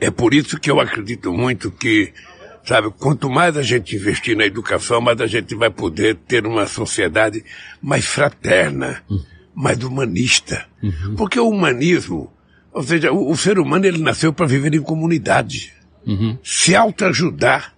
É 0.00 0.10
por 0.10 0.34
isso 0.34 0.58
que 0.58 0.70
eu 0.70 0.80
acredito 0.80 1.32
muito 1.32 1.70
que, 1.70 2.12
sabe, 2.64 2.90
quanto 2.98 3.30
mais 3.30 3.56
a 3.56 3.62
gente 3.62 3.94
investir 3.94 4.36
na 4.36 4.44
educação, 4.44 5.00
mais 5.00 5.20
a 5.20 5.26
gente 5.26 5.54
vai 5.54 5.70
poder 5.70 6.16
ter 6.16 6.46
uma 6.46 6.66
sociedade 6.66 7.44
mais 7.80 8.04
fraterna, 8.04 9.02
uhum. 9.08 9.22
mais 9.54 9.82
humanista. 9.82 10.66
Uhum. 10.82 11.14
Porque 11.16 11.38
o 11.38 11.48
humanismo, 11.48 12.32
ou 12.72 12.82
seja, 12.82 13.12
o, 13.12 13.30
o 13.30 13.36
ser 13.36 13.58
humano 13.58 13.86
ele 13.86 14.02
nasceu 14.02 14.32
para 14.32 14.46
viver 14.46 14.74
em 14.74 14.82
comunidade, 14.82 15.72
uhum. 16.06 16.38
se 16.42 16.74
autoajudar. 16.74 17.74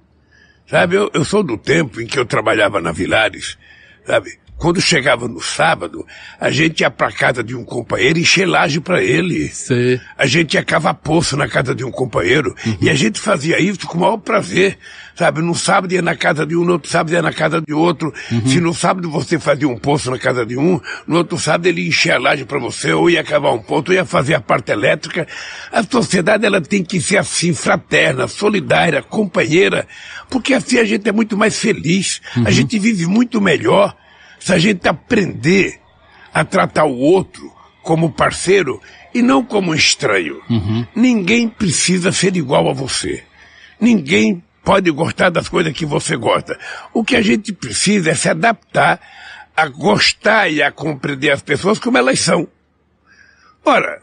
Sabe, 0.66 0.96
eu, 0.96 1.10
eu 1.12 1.26
sou 1.26 1.42
do 1.42 1.58
tempo 1.58 2.00
em 2.00 2.06
que 2.06 2.18
eu 2.18 2.24
trabalhava 2.24 2.80
na 2.80 2.90
Vilares, 2.90 3.58
sabe? 4.06 4.38
Quando 4.56 4.80
chegava 4.80 5.26
no 5.28 5.40
sábado, 5.40 6.06
a 6.40 6.50
gente 6.50 6.80
ia 6.80 6.90
para 6.90 7.10
casa 7.12 7.42
de 7.42 7.54
um 7.54 7.64
companheiro 7.64 8.18
e 8.18 8.44
laje 8.44 8.80
para 8.80 9.02
ele. 9.02 9.48
Sim. 9.48 10.00
A 10.16 10.26
gente 10.26 10.54
ia 10.54 10.64
cavar 10.64 10.94
poço 10.94 11.36
na 11.36 11.48
casa 11.48 11.74
de 11.74 11.84
um 11.84 11.90
companheiro 11.90 12.54
uhum. 12.64 12.76
e 12.80 12.88
a 12.88 12.94
gente 12.94 13.20
fazia 13.20 13.60
isso 13.60 13.86
com 13.86 13.98
o 13.98 14.00
maior 14.00 14.16
prazer. 14.16 14.78
Sabe, 15.14 15.40
no 15.40 15.54
sábado 15.54 15.92
ia 15.92 16.02
na 16.02 16.16
casa 16.16 16.44
de 16.44 16.56
um, 16.56 16.64
no 16.64 16.72
outro 16.72 16.90
sábado 16.90 17.12
ia 17.12 17.22
na 17.22 17.32
casa 17.32 17.60
de 17.60 17.72
outro. 17.72 18.12
Uhum. 18.32 18.46
Se 18.46 18.60
no 18.60 18.74
sábado 18.74 19.08
você 19.08 19.38
fazia 19.38 19.68
um 19.68 19.78
poço 19.78 20.10
na 20.10 20.18
casa 20.18 20.44
de 20.44 20.56
um, 20.56 20.80
no 21.06 21.18
outro 21.18 21.38
sábado 21.38 21.66
ele 21.66 21.86
enchia 21.86 22.16
a 22.16 22.18
laje 22.18 22.44
para 22.44 22.58
você, 22.58 22.92
ou 22.92 23.08
ia 23.08 23.22
cavar 23.22 23.52
um 23.52 23.62
poço, 23.62 23.84
ou 23.88 23.94
ia 23.94 24.04
fazer 24.04 24.34
a 24.34 24.40
parte 24.40 24.72
elétrica. 24.72 25.26
A 25.70 25.84
sociedade 25.84 26.44
ela 26.44 26.60
tem 26.60 26.82
que 26.82 27.00
ser 27.00 27.18
assim, 27.18 27.54
fraterna, 27.54 28.26
solidária, 28.26 29.02
companheira, 29.02 29.86
porque 30.28 30.52
assim 30.52 30.78
a 30.78 30.84
gente 30.84 31.08
é 31.08 31.12
muito 31.12 31.36
mais 31.36 31.58
feliz, 31.58 32.20
uhum. 32.36 32.46
a 32.46 32.50
gente 32.50 32.76
vive 32.78 33.06
muito 33.06 33.40
melhor. 33.40 33.94
Se 34.44 34.52
a 34.52 34.58
gente 34.58 34.86
aprender 34.86 35.80
a 36.30 36.44
tratar 36.44 36.84
o 36.84 36.98
outro 36.98 37.50
como 37.82 38.12
parceiro 38.12 38.78
e 39.14 39.22
não 39.22 39.42
como 39.42 39.74
estranho, 39.74 40.38
uhum. 40.50 40.86
ninguém 40.94 41.48
precisa 41.48 42.12
ser 42.12 42.36
igual 42.36 42.68
a 42.68 42.74
você. 42.74 43.24
Ninguém 43.80 44.44
pode 44.62 44.90
gostar 44.90 45.30
das 45.30 45.48
coisas 45.48 45.72
que 45.72 45.86
você 45.86 46.14
gosta. 46.14 46.58
O 46.92 47.02
que 47.02 47.16
a 47.16 47.22
gente 47.22 47.54
precisa 47.54 48.10
é 48.10 48.14
se 48.14 48.28
adaptar 48.28 49.00
a 49.56 49.66
gostar 49.66 50.50
e 50.52 50.62
a 50.62 50.70
compreender 50.70 51.30
as 51.30 51.40
pessoas 51.40 51.78
como 51.78 51.96
elas 51.96 52.20
são. 52.20 52.46
Ora, 53.64 54.02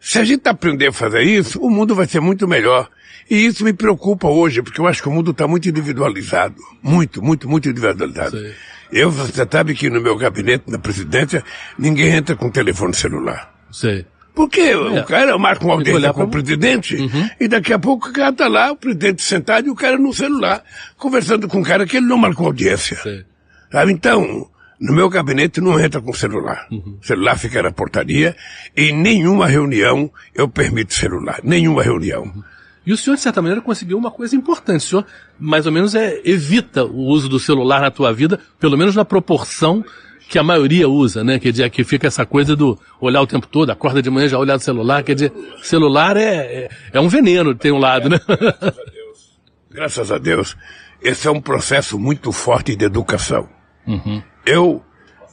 se 0.00 0.18
a 0.18 0.24
gente 0.24 0.48
aprender 0.48 0.86
a 0.86 0.92
fazer 0.94 1.24
isso, 1.24 1.60
o 1.60 1.68
mundo 1.68 1.94
vai 1.94 2.06
ser 2.06 2.20
muito 2.20 2.48
melhor. 2.48 2.88
E 3.30 3.44
isso 3.44 3.62
me 3.62 3.74
preocupa 3.74 4.28
hoje, 4.28 4.62
porque 4.62 4.80
eu 4.80 4.86
acho 4.86 5.02
que 5.02 5.08
o 5.10 5.12
mundo 5.12 5.32
está 5.32 5.46
muito 5.46 5.68
individualizado. 5.68 6.56
Muito, 6.82 7.22
muito, 7.22 7.46
muito 7.46 7.68
individualizado. 7.68 8.38
Sim. 8.38 8.54
Eu, 8.92 9.10
você 9.10 9.46
sabe 9.50 9.74
que 9.74 9.90
no 9.90 10.00
meu 10.00 10.16
gabinete, 10.16 10.64
na 10.68 10.78
presidência, 10.78 11.42
ninguém 11.78 12.14
entra 12.14 12.36
com 12.36 12.50
telefone 12.50 12.94
celular. 12.94 13.52
Sei. 13.70 14.06
Porque 14.34 14.60
é. 14.60 14.76
o 14.76 15.04
cara 15.04 15.38
marca 15.38 15.64
uma 15.64 15.74
audiência 15.74 16.12
com 16.12 16.24
o 16.24 16.28
presidente 16.28 16.96
uhum. 16.96 17.30
e 17.38 17.46
daqui 17.46 17.72
a 17.72 17.78
pouco 17.78 18.08
o 18.08 18.12
cara 18.12 18.32
tá 18.32 18.48
lá, 18.48 18.72
o 18.72 18.76
presidente 18.76 19.22
sentado 19.22 19.68
e 19.68 19.70
o 19.70 19.76
cara 19.76 19.96
no 19.96 20.12
celular, 20.12 20.62
conversando 20.96 21.46
com 21.46 21.58
um 21.58 21.62
cara 21.62 21.86
que 21.86 21.98
ele 21.98 22.06
não 22.06 22.18
marcou 22.18 22.46
audiência. 22.46 22.96
Sei. 22.96 23.24
Sabe? 23.70 23.92
Então, 23.92 24.48
no 24.80 24.92
meu 24.92 25.08
gabinete 25.08 25.60
não 25.60 25.78
entra 25.78 26.00
com 26.00 26.12
celular. 26.12 26.66
Uhum. 26.70 26.98
O 27.00 27.06
celular 27.06 27.38
fica 27.38 27.62
na 27.62 27.70
portaria 27.70 28.36
e 28.76 28.92
nenhuma 28.92 29.46
reunião 29.46 30.10
eu 30.34 30.48
permito 30.48 30.94
celular. 30.94 31.40
Nenhuma 31.44 31.82
reunião. 31.82 32.24
Uhum. 32.24 32.42
E 32.86 32.92
o 32.92 32.96
senhor, 32.96 33.16
de 33.16 33.22
certa 33.22 33.40
maneira, 33.40 33.62
conseguiu 33.62 33.96
uma 33.96 34.10
coisa 34.10 34.36
importante. 34.36 34.84
O 34.84 34.88
senhor, 34.88 35.06
mais 35.38 35.66
ou 35.66 35.72
menos, 35.72 35.94
é, 35.94 36.20
evita 36.24 36.84
o 36.84 37.06
uso 37.06 37.28
do 37.28 37.38
celular 37.38 37.80
na 37.80 37.90
tua 37.90 38.12
vida, 38.12 38.38
pelo 38.58 38.76
menos 38.76 38.94
na 38.94 39.04
proporção 39.04 39.84
que 40.28 40.38
a 40.38 40.42
maioria 40.42 40.88
usa, 40.88 41.22
né? 41.22 41.38
Quer 41.38 41.50
dizer, 41.50 41.70
que 41.70 41.84
fica 41.84 42.06
essa 42.06 42.26
coisa 42.26 42.54
do 42.56 42.78
olhar 43.00 43.22
o 43.22 43.26
tempo 43.26 43.46
todo, 43.46 43.70
acorda 43.70 44.02
de 44.02 44.10
manhã 44.10 44.28
já 44.28 44.38
olhar 44.38 44.56
o 44.56 44.60
celular, 44.60 45.02
quer 45.02 45.14
dizer, 45.14 45.32
celular 45.62 46.16
é, 46.16 46.34
é, 46.64 46.70
é 46.92 47.00
um 47.00 47.08
veneno, 47.08 47.54
tem 47.54 47.72
um 47.72 47.78
lado, 47.78 48.08
né? 48.08 48.18
Graças 48.26 48.78
a 48.78 48.84
Deus. 48.90 49.38
Graças 49.70 50.12
a 50.12 50.18
Deus. 50.18 50.56
Esse 51.02 51.28
é 51.28 51.30
um 51.30 51.40
processo 51.40 51.98
muito 51.98 52.32
forte 52.32 52.74
de 52.74 52.84
educação. 52.84 53.48
Uhum. 53.86 54.22
Eu 54.46 54.82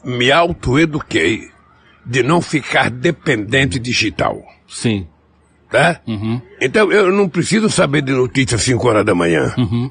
me 0.04 0.32
autoeduquei 0.32 1.50
de 2.06 2.24
não 2.24 2.42
ficar 2.42 2.90
dependente 2.90 3.80
digital. 3.80 4.42
Sim 4.68 5.08
tá? 5.72 6.02
Uhum. 6.06 6.42
Então 6.60 6.92
eu 6.92 7.12
não 7.12 7.30
preciso 7.30 7.70
saber 7.70 8.02
de 8.02 8.12
notícias 8.12 8.62
5 8.62 8.88
horas 8.88 9.06
da 9.06 9.16
manhã. 9.16 9.54
Uhum. 9.58 9.90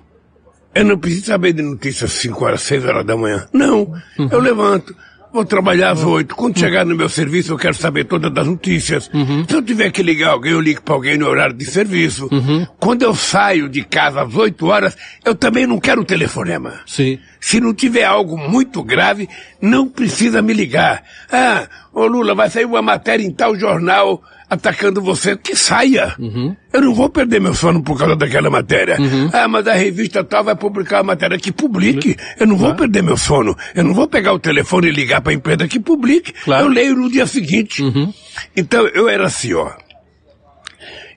Eu 0.72 0.84
não 0.84 0.98
preciso 0.98 1.26
saber 1.26 1.52
de 1.52 1.62
notícias 1.62 2.12
5 2.12 2.44
horas, 2.44 2.60
6 2.60 2.84
horas 2.84 3.04
da 3.04 3.16
manhã. 3.16 3.48
Não. 3.52 3.92
Uhum. 4.18 4.28
Eu 4.30 4.38
levanto, 4.38 4.94
vou 5.32 5.44
trabalhar 5.44 5.90
às 5.90 6.04
8. 6.04 6.36
Quando 6.36 6.54
uhum. 6.54 6.60
chegar 6.60 6.84
no 6.84 6.94
meu 6.94 7.08
serviço, 7.08 7.52
eu 7.52 7.58
quero 7.58 7.74
saber 7.74 8.04
todas 8.04 8.30
as 8.36 8.46
notícias. 8.46 9.10
Uhum. 9.12 9.44
Se 9.48 9.56
eu 9.56 9.62
tiver 9.62 9.90
que 9.90 10.02
ligar 10.02 10.30
alguém, 10.30 10.52
eu 10.52 10.60
ligo 10.60 10.82
para 10.82 10.94
alguém 10.94 11.18
no 11.18 11.26
horário 11.26 11.56
de 11.56 11.64
serviço. 11.64 12.28
Uhum. 12.30 12.64
Quando 12.78 13.02
eu 13.02 13.14
saio 13.14 13.68
de 13.68 13.82
casa 13.82 14.22
às 14.22 14.32
8 14.32 14.66
horas, 14.66 14.96
eu 15.24 15.34
também 15.34 15.66
não 15.66 15.80
quero 15.80 16.04
telefonema. 16.04 16.74
Sim. 16.86 17.18
Se 17.40 17.58
não 17.58 17.74
tiver 17.74 18.04
algo 18.04 18.36
muito 18.36 18.82
grave, 18.82 19.28
não 19.60 19.88
precisa 19.88 20.40
me 20.42 20.52
ligar. 20.52 21.02
Ah, 21.32 21.66
ô 21.92 22.06
Lula, 22.06 22.34
vai 22.34 22.50
sair 22.50 22.66
uma 22.66 22.82
matéria 22.82 23.24
em 23.24 23.32
tal 23.32 23.58
jornal 23.58 24.22
atacando 24.50 25.00
você, 25.00 25.36
que 25.36 25.54
saia. 25.54 26.16
Uhum. 26.18 26.56
Eu 26.72 26.80
não 26.80 26.92
vou 26.92 27.08
perder 27.08 27.40
meu 27.40 27.54
sono 27.54 27.80
por 27.84 27.96
causa 27.96 28.16
daquela 28.16 28.50
matéria. 28.50 29.00
Uhum. 29.00 29.30
Ah, 29.32 29.46
mas 29.46 29.68
a 29.68 29.74
revista 29.74 30.24
tal 30.24 30.42
vai 30.42 30.56
publicar 30.56 30.98
a 30.98 31.02
matéria 31.04 31.38
que 31.38 31.52
publique. 31.52 32.16
Eu 32.38 32.48
não 32.48 32.56
vou 32.56 32.74
perder 32.74 33.00
meu 33.00 33.16
sono. 33.16 33.56
Eu 33.76 33.84
não 33.84 33.94
vou 33.94 34.08
pegar 34.08 34.32
o 34.32 34.40
telefone 34.40 34.88
e 34.88 34.90
ligar 34.90 35.20
para 35.20 35.30
a 35.30 35.34
empresa 35.36 35.68
que 35.68 35.78
publique. 35.78 36.32
Claro. 36.32 36.66
Eu 36.66 36.68
leio 36.68 36.96
no 36.96 37.08
dia 37.08 37.28
seguinte. 37.28 37.80
Uhum. 37.80 38.12
Então 38.56 38.88
eu 38.88 39.08
era 39.08 39.26
assim, 39.26 39.54
ó. 39.54 39.70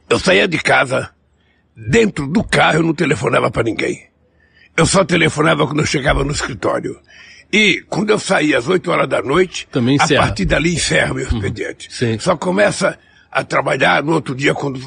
Eu 0.07 0.19
saía 0.19 0.47
de 0.47 0.59
casa, 0.59 1.09
dentro 1.75 2.27
do 2.27 2.43
carro 2.43 2.77
eu 2.77 2.83
não 2.83 2.93
telefonava 2.93 3.49
para 3.49 3.63
ninguém. 3.63 4.03
Eu 4.77 4.85
só 4.85 5.03
telefonava 5.03 5.65
quando 5.65 5.79
eu 5.79 5.87
chegava 5.87 6.23
no 6.23 6.31
escritório. 6.31 6.99
E 7.51 7.83
quando 7.89 8.11
eu 8.11 8.19
saía 8.19 8.59
às 8.59 8.67
8 8.67 8.91
horas 8.91 9.07
da 9.07 9.21
noite, 9.23 9.67
Também 9.71 9.97
a 9.99 10.07
partir 10.07 10.45
dali 10.45 10.73
encerra 10.73 11.15
meu 11.15 11.25
uhum. 11.27 11.37
expediente. 11.37 11.89
Uhum. 12.03 12.19
Só 12.19 12.35
começa 12.35 12.97
a 13.33 13.43
trabalhar 13.43 14.03
no 14.03 14.13
outro 14.13 14.35
dia 14.35 14.53
quando 14.53 14.79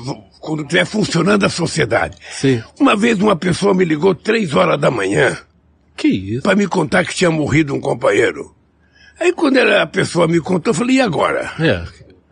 quando 0.47 0.63
estiver 0.63 0.85
funcionando 0.85 1.45
a 1.45 1.49
sociedade. 1.49 2.17
Sim. 2.31 2.63
Uma 2.79 2.95
vez 2.95 3.19
uma 3.21 3.35
pessoa 3.35 3.75
me 3.75 3.85
ligou 3.85 4.15
três 4.15 4.55
horas 4.55 4.81
da 4.81 4.91
manhã. 4.93 5.37
Que 5.97 6.07
isso? 6.07 6.43
Para 6.43 6.55
me 6.55 6.69
contar 6.69 7.05
que 7.05 7.15
tinha 7.15 7.31
morrido 7.31 7.75
um 7.75 7.81
companheiro. 7.81 8.55
Aí 9.19 9.33
quando 9.33 9.59
a 9.59 9.87
pessoa 9.87 10.29
me 10.29 10.41
contou, 10.41 10.71
eu 10.71 10.75
falei, 10.75 10.97
e 10.97 11.01
agora? 11.01 11.51
É. 11.59 11.85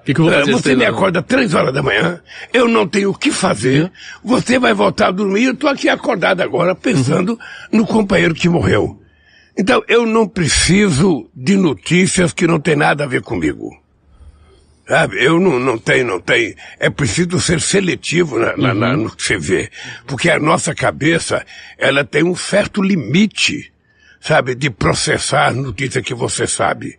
Que 0.05 0.15
que 0.15 0.21
eu 0.21 0.27
vou 0.27 0.33
fazer 0.33 0.53
você 0.53 0.77
me 0.77 0.85
acorda 0.85 1.23
três 1.23 1.55
horas 1.55 1.73
da 1.73 1.83
manhã, 1.83 2.21
eu 2.53 2.69
não 2.69 2.87
tenho 2.87 3.11
o 3.11 3.19
que 3.19 3.33
fazer, 3.33 3.91
você 4.23 4.59
vai 4.59 4.75
voltar 4.75 5.09
a 5.09 5.11
dormir, 5.11 5.45
eu 5.45 5.53
estou 5.53 5.71
aqui 5.71 5.89
acordado 5.89 6.43
agora 6.43 6.75
pensando 6.75 7.31
uhum. 7.31 7.79
no 7.79 7.87
companheiro 7.87 8.35
que 8.35 8.49
morreu. 8.49 9.01
Então, 9.57 9.83
eu 9.89 10.05
não 10.05 10.29
preciso 10.29 11.31
de 11.35 11.57
notícias 11.57 12.33
que 12.33 12.47
não 12.47 12.61
tem 12.61 12.77
nada 12.77 13.05
a 13.05 13.07
ver 13.07 13.23
comigo. 13.23 13.71
Sabe? 14.87 15.25
Eu 15.25 15.41
não, 15.41 15.59
não 15.59 15.79
tenho, 15.79 16.07
não 16.07 16.21
tenho. 16.21 16.55
É 16.79 16.91
preciso 16.91 17.41
ser 17.41 17.61
seletivo 17.61 18.39
na, 18.39 18.57
na, 18.57 18.73
uhum. 18.73 18.79
na, 18.79 18.97
no 18.97 19.17
que 19.17 19.23
você 19.23 19.39
vê. 19.39 19.71
Porque 20.07 20.29
a 20.29 20.39
nossa 20.39 20.75
cabeça, 20.75 21.45
ela 21.79 22.05
tem 22.05 22.23
um 22.23 22.37
certo 22.37 22.83
limite, 22.83 23.73
sabe, 24.21 24.55
de 24.55 24.69
processar 24.69 25.55
notícia 25.55 26.03
que 26.03 26.15
você 26.15 26.47
sabe. 26.47 26.99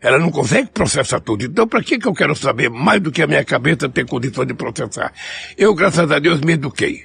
Ela 0.00 0.18
não 0.18 0.30
consegue 0.30 0.70
processar 0.70 1.20
tudo. 1.20 1.44
Então, 1.44 1.66
para 1.66 1.82
que, 1.82 1.98
que 1.98 2.08
eu 2.08 2.14
quero 2.14 2.34
saber 2.34 2.70
mais 2.70 3.00
do 3.00 3.12
que 3.12 3.22
a 3.22 3.26
minha 3.26 3.44
cabeça 3.44 3.88
ter 3.88 4.06
condição 4.06 4.44
de 4.44 4.54
processar? 4.54 5.12
Eu, 5.58 5.74
graças 5.74 6.10
a 6.10 6.18
Deus, 6.18 6.40
me 6.40 6.52
eduquei. 6.54 7.04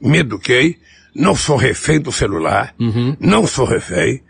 Me 0.00 0.18
eduquei. 0.18 0.78
Não 1.14 1.34
sou 1.34 1.56
refém 1.56 2.00
do 2.00 2.12
celular. 2.12 2.74
Uhum. 2.78 3.16
Não 3.18 3.46
sou 3.46 3.64
refém 3.64 4.22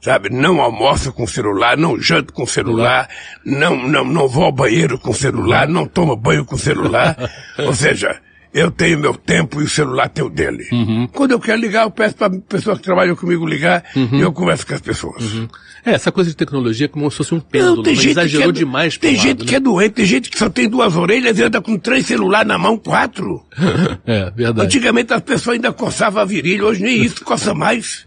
sabe? 0.00 0.30
Não 0.30 0.60
almoço 0.60 1.12
com 1.12 1.26
celular, 1.26 1.76
não 1.76 2.00
janto 2.00 2.32
com 2.32 2.46
celular, 2.46 3.08
não, 3.44 3.76
não, 3.76 4.04
não 4.04 4.28
vou 4.28 4.44
ao 4.44 4.52
banheiro 4.52 4.98
com 4.98 5.12
celular, 5.12 5.68
não 5.68 5.86
tomo 5.86 6.16
banho 6.16 6.44
com 6.44 6.56
celular. 6.56 7.16
Ou 7.58 7.74
seja, 7.74 8.20
eu 8.52 8.70
tenho 8.70 8.98
meu 8.98 9.14
tempo 9.14 9.60
e 9.60 9.64
o 9.64 9.68
celular 9.68 10.08
tem 10.08 10.24
o 10.24 10.30
dele. 10.30 10.66
Uhum. 10.72 11.06
Quando 11.12 11.32
eu 11.32 11.40
quero 11.40 11.60
ligar, 11.60 11.84
eu 11.84 11.90
peço 11.90 12.16
para 12.16 12.30
pessoas 12.30 12.78
que 12.78 12.84
trabalham 12.84 13.14
comigo 13.14 13.46
ligar 13.46 13.84
uhum. 13.94 14.18
e 14.18 14.20
eu 14.20 14.32
converso 14.32 14.66
com 14.66 14.74
as 14.74 14.80
pessoas. 14.80 15.22
Uhum. 15.22 15.48
É, 15.84 15.92
essa 15.92 16.12
coisa 16.12 16.30
de 16.30 16.36
tecnologia 16.36 16.84
é 16.84 16.88
como 16.88 17.10
se 17.10 17.16
fosse 17.16 17.34
um 17.34 17.40
pêndulo, 17.40 17.76
Não, 17.76 17.82
tem 17.82 17.94
mas 17.94 18.02
gente 18.02 18.12
exagerou 18.12 18.52
que 18.52 18.58
é, 18.58 18.64
demais 18.64 18.98
Tem 18.98 19.16
lado, 19.16 19.22
gente 19.22 19.40
né? 19.40 19.46
que 19.46 19.54
é 19.54 19.60
doente, 19.60 19.92
tem 19.92 20.06
gente 20.06 20.30
que 20.30 20.38
só 20.38 20.48
tem 20.48 20.68
duas 20.68 20.96
orelhas 20.96 21.38
e 21.38 21.42
anda 21.42 21.60
com 21.60 21.78
três 21.78 22.06
celulares 22.06 22.46
na 22.46 22.58
mão, 22.58 22.76
quatro. 22.76 23.44
É, 24.06 24.30
verdade. 24.30 24.66
Antigamente 24.66 25.12
as 25.12 25.20
pessoas 25.20 25.54
ainda 25.54 25.72
coçavam 25.72 26.22
a 26.22 26.24
virilha, 26.24 26.64
hoje 26.64 26.82
nem 26.82 27.02
isso 27.02 27.24
coça 27.24 27.54
mais. 27.54 28.06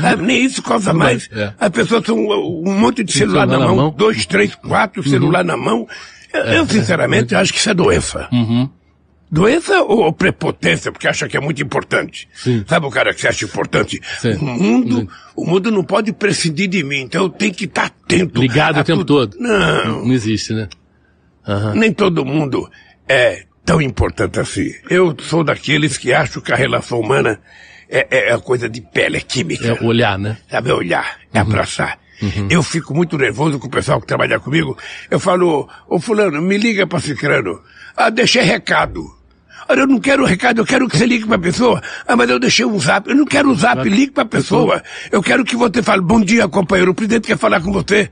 Sabe, 0.00 0.22
nem 0.24 0.44
isso 0.44 0.62
coça 0.62 0.92
mais. 0.92 1.28
é. 1.32 1.52
As 1.58 1.70
pessoas 1.70 2.04
são 2.04 2.16
um 2.16 2.78
monte 2.78 3.02
de 3.02 3.12
celular 3.12 3.34
celular 3.34 3.46
na 3.46 3.58
na 3.58 3.66
mão, 3.66 3.76
mão. 3.76 3.86
Uhum. 3.86 3.94
dois, 3.96 4.26
três, 4.26 4.54
quatro 4.54 5.02
celular 5.02 5.44
na 5.44 5.56
mão. 5.56 5.86
Eu, 6.32 6.40
eu, 6.42 6.66
sinceramente 6.66 7.34
acho 7.34 7.52
que 7.52 7.58
isso 7.58 7.70
é 7.70 7.74
doença. 7.74 8.28
Uhum. 8.32 8.68
Doença 9.34 9.82
ou 9.82 10.12
prepotência, 10.12 10.92
porque 10.92 11.08
acha 11.08 11.28
que 11.28 11.36
é 11.36 11.40
muito 11.40 11.60
importante. 11.60 12.28
Sim. 12.32 12.64
Sabe 12.68 12.86
o 12.86 12.90
cara 12.90 13.12
que 13.12 13.20
se 13.20 13.26
acha 13.26 13.44
importante? 13.44 14.00
Sim. 14.20 14.34
O 14.34 14.44
mundo, 14.44 15.08
o 15.34 15.44
mundo 15.44 15.72
não 15.72 15.82
pode 15.82 16.12
prescindir 16.12 16.68
de 16.68 16.84
mim, 16.84 17.00
então 17.00 17.24
eu 17.24 17.28
tenho 17.28 17.52
que 17.52 17.64
estar 17.64 17.86
atento. 17.86 18.40
Ligado 18.40 18.78
o 18.78 18.84
tempo 18.84 19.04
todo. 19.04 19.36
Não, 19.40 20.04
Não 20.04 20.12
existe, 20.12 20.52
né? 20.52 20.68
Aham. 21.46 21.74
nem 21.74 21.92
todo 21.92 22.24
mundo 22.24 22.70
é 23.08 23.44
tão 23.64 23.82
importante 23.82 24.38
assim. 24.38 24.72
Eu 24.88 25.16
sou 25.20 25.42
daqueles 25.42 25.98
que 25.98 26.12
acham 26.12 26.40
que 26.40 26.52
a 26.52 26.56
relação 26.56 27.00
humana 27.00 27.40
é, 27.88 28.06
é, 28.10 28.32
é 28.32 28.38
coisa 28.38 28.68
de 28.68 28.80
pele, 28.80 29.16
é 29.16 29.20
química. 29.20 29.66
É 29.66 29.84
olhar, 29.84 30.16
né? 30.16 30.38
Sabe, 30.48 30.70
é 30.70 30.74
olhar, 30.74 31.18
é 31.32 31.40
abraçar. 31.40 31.98
Eu 32.48 32.62
fico 32.62 32.94
muito 32.94 33.18
nervoso 33.18 33.58
com 33.58 33.66
o 33.66 33.70
pessoal 33.70 34.00
que 34.00 34.06
trabalha 34.06 34.38
comigo. 34.38 34.78
Eu 35.10 35.18
falo, 35.18 35.68
ô 35.88 35.98
fulano, 35.98 36.40
me 36.40 36.56
liga 36.56 36.86
pra 36.86 37.00
Cicrano. 37.00 37.60
Ah, 37.96 38.10
deixei 38.10 38.42
recado. 38.42 39.04
Olha, 39.68 39.80
eu 39.80 39.86
não 39.86 39.98
quero 39.98 40.24
recado, 40.24 40.60
eu 40.60 40.66
quero 40.66 40.88
que 40.88 40.96
você 40.96 41.06
ligue 41.06 41.26
pra 41.26 41.38
pessoa. 41.38 41.82
Ah, 42.06 42.16
mas 42.16 42.28
eu 42.28 42.38
deixei 42.38 42.64
um 42.66 42.78
zap. 42.78 43.08
Eu 43.08 43.16
não 43.16 43.24
quero 43.24 43.50
o 43.50 43.54
zap, 43.54 43.82
ligue 43.88 44.12
pra 44.12 44.24
pessoa. 44.24 44.82
Eu 45.10 45.22
quero 45.22 45.44
que 45.44 45.56
você 45.56 45.82
fale, 45.82 46.02
bom 46.02 46.20
dia, 46.20 46.46
companheiro, 46.48 46.90
o 46.90 46.94
presidente 46.94 47.26
quer 47.26 47.38
falar 47.38 47.60
com 47.60 47.72
você. 47.72 48.10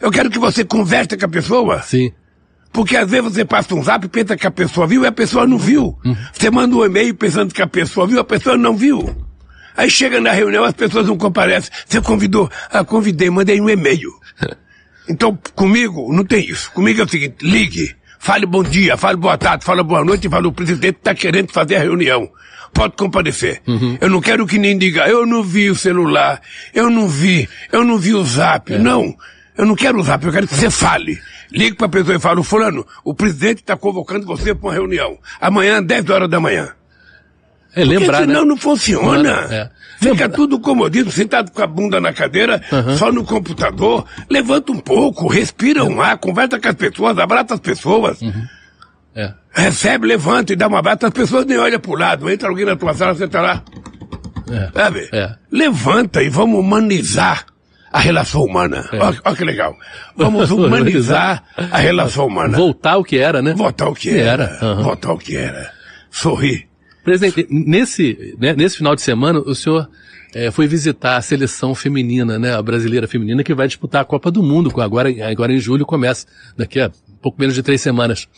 Eu 0.00 0.10
quero 0.10 0.30
que 0.30 0.38
você 0.38 0.64
converse 0.64 1.16
com 1.16 1.24
a 1.24 1.28
pessoa. 1.28 1.82
Sim. 1.82 2.12
Porque 2.72 2.96
às 2.96 3.10
vezes 3.10 3.32
você 3.32 3.44
passa 3.44 3.74
um 3.74 3.82
zap 3.82 4.04
e 4.04 4.08
pensa 4.08 4.36
que 4.36 4.46
a 4.46 4.50
pessoa 4.50 4.86
viu 4.86 5.02
e 5.02 5.06
a 5.06 5.12
pessoa 5.12 5.46
não 5.46 5.58
viu. 5.58 5.98
Você 6.32 6.50
manda 6.50 6.76
um 6.76 6.84
e-mail 6.84 7.14
pensando 7.14 7.52
que 7.52 7.62
a 7.62 7.66
pessoa 7.66 8.06
viu, 8.06 8.20
a 8.20 8.24
pessoa 8.24 8.56
não 8.56 8.76
viu. 8.76 9.16
Aí 9.76 9.88
chega 9.88 10.20
na 10.20 10.32
reunião, 10.32 10.64
as 10.64 10.74
pessoas 10.74 11.06
não 11.06 11.16
comparecem. 11.16 11.70
Você 11.86 12.00
convidou? 12.00 12.50
Ah, 12.70 12.84
convidei, 12.84 13.30
mandei 13.30 13.60
um 13.60 13.68
e-mail. 13.68 14.10
Então, 15.08 15.36
comigo, 15.56 16.12
não 16.12 16.24
tem 16.24 16.48
isso. 16.48 16.70
Comigo 16.70 17.00
é 17.00 17.04
o 17.04 17.08
seguinte, 17.08 17.34
ligue, 17.42 17.96
fale 18.20 18.46
bom 18.46 18.62
dia, 18.62 18.96
fale 18.96 19.16
boa 19.16 19.36
tarde, 19.36 19.64
fale 19.64 19.82
boa 19.82 20.04
noite 20.04 20.26
e 20.26 20.30
fale 20.30 20.46
o 20.46 20.52
presidente 20.52 20.98
está 20.98 21.14
querendo 21.14 21.50
fazer 21.50 21.76
a 21.76 21.80
reunião. 21.80 22.30
Pode 22.72 22.94
comparecer. 22.94 23.62
Eu 24.00 24.08
não 24.08 24.20
quero 24.20 24.46
que 24.46 24.58
nem 24.58 24.78
diga, 24.78 25.08
eu 25.08 25.26
não 25.26 25.42
vi 25.42 25.70
o 25.70 25.74
celular, 25.74 26.40
eu 26.72 26.88
não 26.88 27.08
vi, 27.08 27.48
eu 27.72 27.82
não 27.82 27.98
vi 27.98 28.14
o 28.14 28.22
zap. 28.24 28.70
Não, 28.78 29.12
eu 29.58 29.66
não 29.66 29.74
quero 29.74 29.98
o 29.98 30.02
zap, 30.04 30.24
eu 30.24 30.30
quero 30.30 30.46
que 30.46 30.54
você 30.54 30.70
fale. 30.70 31.18
Ligue 31.50 31.74
para 31.76 31.86
a 31.86 31.90
pessoa 31.90 32.16
e 32.16 32.20
fale, 32.20 32.44
fulano, 32.44 32.86
o 33.02 33.12
presidente 33.12 33.58
está 33.62 33.76
convocando 33.76 34.24
você 34.24 34.54
para 34.54 34.68
uma 34.68 34.72
reunião. 34.74 35.18
Amanhã, 35.40 35.82
10 35.82 36.10
horas 36.10 36.30
da 36.30 36.38
manhã. 36.38 36.68
É 37.74 37.84
lembrar, 37.84 38.20
senão 38.20 38.42
né? 38.42 38.48
não 38.48 38.56
funciona. 38.56 39.46
É. 39.50 39.70
Fica 40.00 40.28
tudo 40.28 40.58
comodito, 40.58 41.10
sentado 41.10 41.50
com 41.52 41.62
a 41.62 41.66
bunda 41.66 42.00
na 42.00 42.12
cadeira, 42.12 42.60
só 42.96 43.12
no 43.12 43.22
computador. 43.24 44.06
Levanta 44.28 44.72
um 44.72 44.78
pouco, 44.78 45.28
respira 45.28 45.84
um 45.84 46.00
ar, 46.00 46.18
conversa 46.18 46.58
com 46.58 46.68
as 46.68 46.74
pessoas, 46.74 47.18
abraça 47.18 47.54
as 47.54 47.60
pessoas. 47.60 48.18
É. 49.14 49.32
Recebe, 49.52 50.06
levanta 50.06 50.52
e 50.52 50.56
dá 50.56 50.68
um 50.68 50.76
abraço. 50.76 51.06
As 51.06 51.12
pessoas 51.12 51.44
nem 51.44 51.58
olham 51.58 51.80
pro 51.80 51.94
lado. 51.94 52.30
Entra 52.30 52.48
alguém 52.48 52.64
na 52.64 52.76
tua 52.76 52.94
sala, 52.94 53.14
você 53.14 53.28
tá 53.28 53.40
lá. 53.40 53.62
É. 54.50 54.70
Sabe? 54.72 55.08
É. 55.12 55.34
Levanta 55.50 56.22
e 56.22 56.28
vamos 56.28 56.60
humanizar 56.60 57.46
a 57.92 57.98
relação 57.98 58.44
humana. 58.44 58.88
É. 58.92 58.98
Olha, 58.98 59.18
olha 59.24 59.36
que 59.36 59.44
legal. 59.44 59.76
Vamos 60.16 60.50
humanizar 60.52 61.42
a 61.56 61.78
relação 61.78 62.26
humana. 62.26 62.56
Voltar 62.56 62.92
ao 62.92 63.04
que 63.04 63.18
era, 63.18 63.42
né? 63.42 63.52
Voltar 63.52 63.88
o 63.88 63.94
que 63.94 64.10
era. 64.10 64.44
era, 64.44 64.58
aham. 64.62 64.82
Voltar 64.82 65.12
o 65.12 65.18
que 65.18 65.36
era. 65.36 65.72
Sorrir. 66.10 66.69
Presidente, 67.02 67.46
nesse, 67.50 68.36
né, 68.38 68.54
nesse 68.54 68.76
final 68.76 68.94
de 68.94 69.02
semana, 69.02 69.38
o 69.40 69.54
senhor 69.54 69.88
eh, 70.34 70.50
foi 70.50 70.66
visitar 70.66 71.16
a 71.16 71.22
seleção 71.22 71.74
feminina, 71.74 72.38
né, 72.38 72.54
a 72.54 72.62
brasileira 72.62 73.08
feminina, 73.08 73.42
que 73.42 73.54
vai 73.54 73.66
disputar 73.66 74.02
a 74.02 74.04
Copa 74.04 74.30
do 74.30 74.42
Mundo, 74.42 74.72
agora, 74.80 75.08
agora 75.30 75.52
em 75.52 75.58
julho 75.58 75.86
começa, 75.86 76.26
daqui 76.56 76.80
a 76.80 76.90
pouco 77.22 77.40
menos 77.40 77.54
de 77.54 77.62
três 77.62 77.80
semanas. 77.80 78.28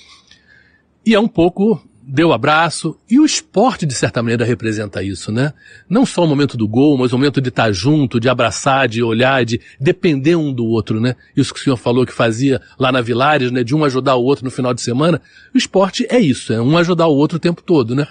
E 1.05 1.15
é 1.15 1.19
um 1.19 1.27
pouco, 1.27 1.83
deu 2.01 2.33
abraço, 2.33 2.97
e 3.11 3.19
o 3.19 3.25
esporte, 3.25 3.85
de 3.85 3.95
certa 3.95 4.23
maneira, 4.23 4.45
representa 4.45 5.03
isso, 5.03 5.33
né? 5.33 5.53
Não 5.89 6.07
só 6.07 6.25
o 6.25 6.29
momento 6.29 6.57
do 6.57 6.69
gol, 6.69 6.97
mas 6.97 7.13
o 7.13 7.19
momento 7.19 7.41
de 7.41 7.49
estar 7.49 7.73
junto, 7.73 8.21
de 8.21 8.29
abraçar, 8.29 8.89
de 8.89 9.03
olhar, 9.03 9.45
de 9.45 9.61
depender 9.81 10.37
um 10.37 10.53
do 10.53 10.65
outro, 10.65 11.01
né? 11.01 11.17
Isso 11.37 11.53
que 11.53 11.61
o 11.61 11.63
senhor 11.63 11.77
falou 11.77 12.07
que 12.07 12.13
fazia 12.13 12.61
lá 12.79 12.93
na 12.93 13.01
Vilares, 13.01 13.51
né, 13.51 13.65
de 13.65 13.75
um 13.75 13.85
ajudar 13.85 14.15
o 14.15 14.23
outro 14.23 14.45
no 14.45 14.51
final 14.51 14.73
de 14.73 14.81
semana. 14.81 15.21
O 15.53 15.59
esporte 15.59 16.07
é 16.09 16.21
isso, 16.21 16.53
é 16.53 16.63
um 16.63 16.79
ajudar 16.79 17.09
o 17.09 17.17
outro 17.17 17.37
o 17.37 17.41
tempo 17.41 17.63
todo, 17.63 17.95
né? 17.95 18.07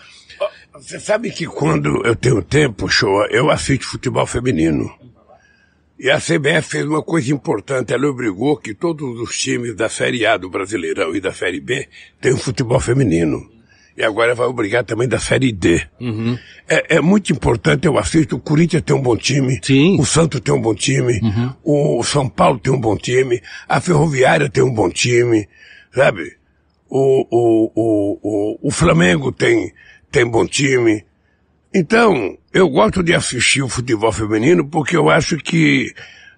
Você 0.74 1.00
sabe 1.00 1.32
que 1.32 1.46
quando 1.46 2.06
eu 2.06 2.16
tenho 2.16 2.42
tempo, 2.42 2.88
show, 2.88 3.26
eu 3.26 3.52
assisto 3.52 3.88
futebol 3.88 4.26
feminino. 4.26 4.90
E 6.00 6.10
a 6.10 6.18
CBF 6.18 6.62
fez 6.64 6.86
uma 6.86 7.04
coisa 7.04 7.32
importante, 7.32 7.94
ela 7.94 8.08
obrigou 8.08 8.58
que 8.58 8.74
todos 8.74 9.20
os 9.20 9.38
times 9.38 9.76
da 9.76 9.88
Série 9.90 10.26
A 10.26 10.38
do 10.38 10.50
Brasileirão 10.50 11.16
e 11.16 11.20
da 11.22 11.32
Série 11.32 11.60
B 11.60 11.88
tenham 12.20 12.38
futebol 12.38 12.80
feminino. 12.80 13.52
E 13.96 14.04
agora 14.04 14.34
vai 14.34 14.48
obrigar 14.48 14.84
também 14.86 15.08
da 15.08 15.20
Série 15.20 15.52
D. 15.52 15.86
É, 16.68 16.96
é 16.96 17.02
muito 17.02 17.32
importante, 17.32 17.86
eu 17.86 18.00
assisto, 18.00 18.38
o 18.38 18.40
Corinthians 18.40 18.82
tem 18.82 18.96
um 18.96 19.02
bom 19.02 19.16
time, 19.18 19.60
Sim. 19.62 20.00
o 20.00 20.06
Santos 20.06 20.40
tem 20.40 20.54
um 20.54 20.62
bom 20.62 20.74
time, 20.74 21.20
o 21.64 22.02
São 22.04 22.28
Paulo 22.30 22.58
tem 22.58 22.74
um 22.74 22.80
bom 22.80 22.96
time, 22.96 23.42
a 23.68 23.80
Ferroviária 23.82 24.50
tem 24.50 24.64
um 24.64 24.74
bom 24.74 24.90
time, 24.90 25.48
sabe? 25.94 26.38
O, 26.90 27.28
o, 27.30 27.72
o, 27.76 28.20
o, 28.24 28.68
o 28.70 28.72
Flamengo 28.72 29.32
tem, 29.32 29.72
tem 30.12 30.26
bom 30.30 30.46
time. 30.46 31.04
Então, 31.74 32.38
eu 32.54 32.68
gosto 32.70 33.02
de 33.02 33.14
assistir 33.14 33.62
o 33.62 33.70
futebol 33.70 34.12
feminino 34.12 34.68
porque 34.68 34.96
eu 34.98 35.10
acho 35.10 35.38
que 35.38 35.94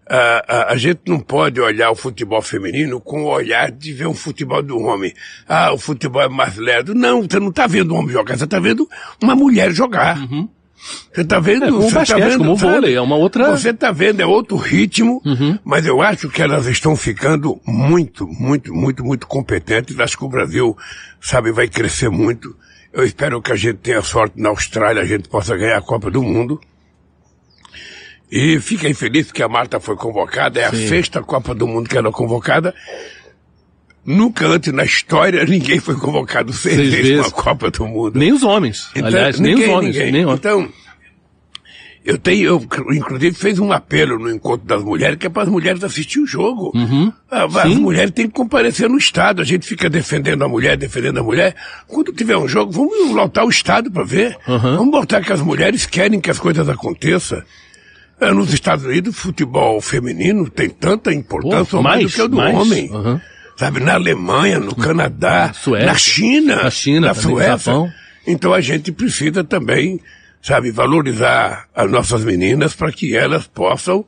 a, 0.08 0.44
a, 0.48 0.74
a 0.74 0.78
gente 0.78 1.02
não 1.08 1.20
pode 1.20 1.60
olhar 1.60 1.90
o 1.90 1.96
futebol 1.96 2.42
feminino 2.42 3.00
com 3.02 3.24
o 3.24 3.30
olhar 3.30 3.72
de 3.72 3.94
ver 3.94 4.06
um 4.08 4.14
futebol 4.14 4.62
do 4.62 4.78
homem. 4.78 5.12
Ah, 5.48 5.74
o 5.74 5.78
futebol 5.78 6.22
é 6.22 6.30
mais 6.30 6.56
lerdo. 6.58 6.94
Não, 6.94 7.24
você 7.24 7.40
não 7.40 7.50
está 7.50 7.66
vendo 7.66 7.94
um 7.96 7.98
homem 7.98 8.12
jogar, 8.14 8.38
você 8.38 8.44
está 8.44 8.60
vendo 8.60 8.88
uma 9.22 9.36
mulher 9.36 9.72
jogar. 9.72 10.18
Você 11.14 11.22
está 11.22 11.40
vendo... 11.40 11.64
É, 11.66 11.72
o 11.72 11.82
você 11.82 11.94
tá 11.94 12.00
basquete, 12.02 12.20
vendo, 12.28 12.38
como 12.40 12.54
o 12.54 12.58
sabe? 12.60 12.74
vôlei, 12.74 12.96
é 12.96 13.02
uma 13.02 13.16
outra- 13.16 13.58
Você 13.58 13.70
está 13.70 13.90
vendo, 13.92 14.20
é 14.20 14.26
outro 14.26 14.58
ritmo, 14.58 15.22
mas 15.64 15.86
eu 15.86 16.02
acho 16.02 16.30
que 16.30 16.42
elas 16.42 16.68
estão 16.68 16.94
ficando 16.96 17.60
muito, 17.66 18.28
muito, 18.28 18.74
muito, 18.74 19.04
muito 19.04 19.26
competentes. 19.26 19.98
Acho 20.00 20.18
que 20.18 20.26
o 20.26 20.30
Brasil, 20.30 20.78
sabe, 21.22 21.52
vai 21.54 21.68
crescer 21.70 22.10
muito. 22.10 22.54
Eu 22.94 23.04
espero 23.04 23.42
que 23.42 23.52
a 23.52 23.56
gente 23.56 23.78
tenha 23.80 24.02
sorte 24.04 24.40
na 24.40 24.50
Austrália, 24.50 25.02
a 25.02 25.06
gente 25.06 25.28
possa 25.28 25.58
ganhar 25.58 25.78
a 25.78 25.82
Copa 25.82 26.12
do 26.12 26.22
Mundo. 26.22 26.62
E 28.32 28.60
fiquei 28.60 28.94
feliz 28.94 29.32
que 29.32 29.42
a 29.42 29.50
Marta 29.50 29.80
foi 29.80 29.96
convocada, 29.96 30.60
é 30.60 30.66
a 30.66 30.72
sexta 30.72 31.22
Copa 31.22 31.54
do 31.56 31.68
Mundo 31.68 31.90
que 31.90 31.98
ela 31.98 32.10
é 32.10 32.12
convocada. 32.12 32.74
Nunca 34.06 34.46
antes 34.46 34.72
na 34.74 34.84
história 34.84 35.44
ninguém 35.46 35.80
foi 35.80 35.96
convocado 35.96 36.52
seis, 36.54 36.76
Seis 36.76 36.90
vezes 36.94 37.18
para 37.20 37.28
a 37.28 37.32
Copa 37.44 37.72
do 37.72 37.88
Mundo. 37.88 38.20
Nem 38.20 38.32
os 38.32 38.44
homens. 38.44 38.90
Então, 38.96 39.08
Aliás, 39.08 39.40
nem 39.40 39.54
ninguém, 39.56 39.70
os 39.70 39.76
homens. 39.76 39.96
ninguém. 39.96 40.12
Nem 40.12 40.26
homens. 40.26 40.40
Então, 40.40 40.70
eu 42.06 42.18
tenho, 42.18 42.44
eu, 42.46 42.68
inclusive, 42.94 43.36
fez 43.36 43.60
um 43.60 43.72
apelo 43.72 44.20
no 44.20 44.30
encontro 44.30 44.66
das 44.68 44.84
mulheres, 44.84 45.18
que 45.18 45.26
é 45.28 45.30
para 45.30 45.44
as 45.44 45.50
mulheres 45.50 45.84
assistir 45.84 46.20
o 46.20 46.28
jogo. 46.28 46.72
Ah, 47.32 47.46
As 47.46 47.70
Sim. 47.70 47.76
mulheres 47.78 48.12
têm 48.12 48.28
que 48.28 48.34
comparecer 48.34 48.90
no 48.90 48.98
Estado. 48.98 49.42
A 49.42 49.46
gente 49.46 49.66
fica 49.66 49.90
defendendo 49.90 50.44
a 50.44 50.48
mulher, 50.50 50.76
defendendo 50.78 51.20
a 51.20 51.24
mulher. 51.24 51.56
Quando 51.88 52.12
tiver 52.12 52.36
um 52.38 52.48
jogo, 52.48 52.72
vamos 52.72 53.12
lotar 53.16 53.46
o 53.46 53.50
Estado 53.50 53.90
para 53.90 54.04
ver. 54.04 54.38
Vamos 54.46 54.92
botar 54.92 55.22
que 55.22 55.32
as 55.32 55.42
mulheres 55.42 55.86
querem 55.86 56.20
que 56.20 56.30
as 56.30 56.40
coisas 56.40 56.68
aconteçam. 56.70 57.42
Ah, 58.22 58.32
Nos 58.34 58.54
Estados 58.54 58.86
Unidos, 58.86 59.16
o 59.16 59.18
futebol 59.20 59.82
feminino 59.82 60.50
tem 60.50 60.70
tanta 60.70 61.14
importância 61.14 61.78
Pô, 61.78 61.82
mais, 61.82 62.02
mais, 62.02 62.12
do 62.12 62.16
que 62.16 62.22
o 62.22 62.28
do 62.28 62.38
mais. 62.38 62.56
homem. 62.56 62.90
Aham. 62.94 63.22
Sabe, 63.56 63.80
na 63.80 63.94
Alemanha, 63.94 64.60
no 64.60 64.76
Canadá, 64.76 65.52
Suécia. 65.54 65.86
na 65.88 65.96
China, 65.96 66.56
Na 66.64 66.70
China 66.72 67.08
na 67.08 67.14
Suécia. 67.14 67.58
Japão. 67.58 67.90
Então 68.26 68.52
a 68.54 68.60
gente 68.62 68.92
precisa 68.92 69.44
também, 69.44 70.00
sabe, 70.44 70.72
valorizar 70.72 71.70
as 71.74 71.90
nossas 71.90 72.26
meninas 72.26 72.76
para 72.76 72.92
que 72.92 73.16
elas 73.16 73.48
possam, 73.48 74.06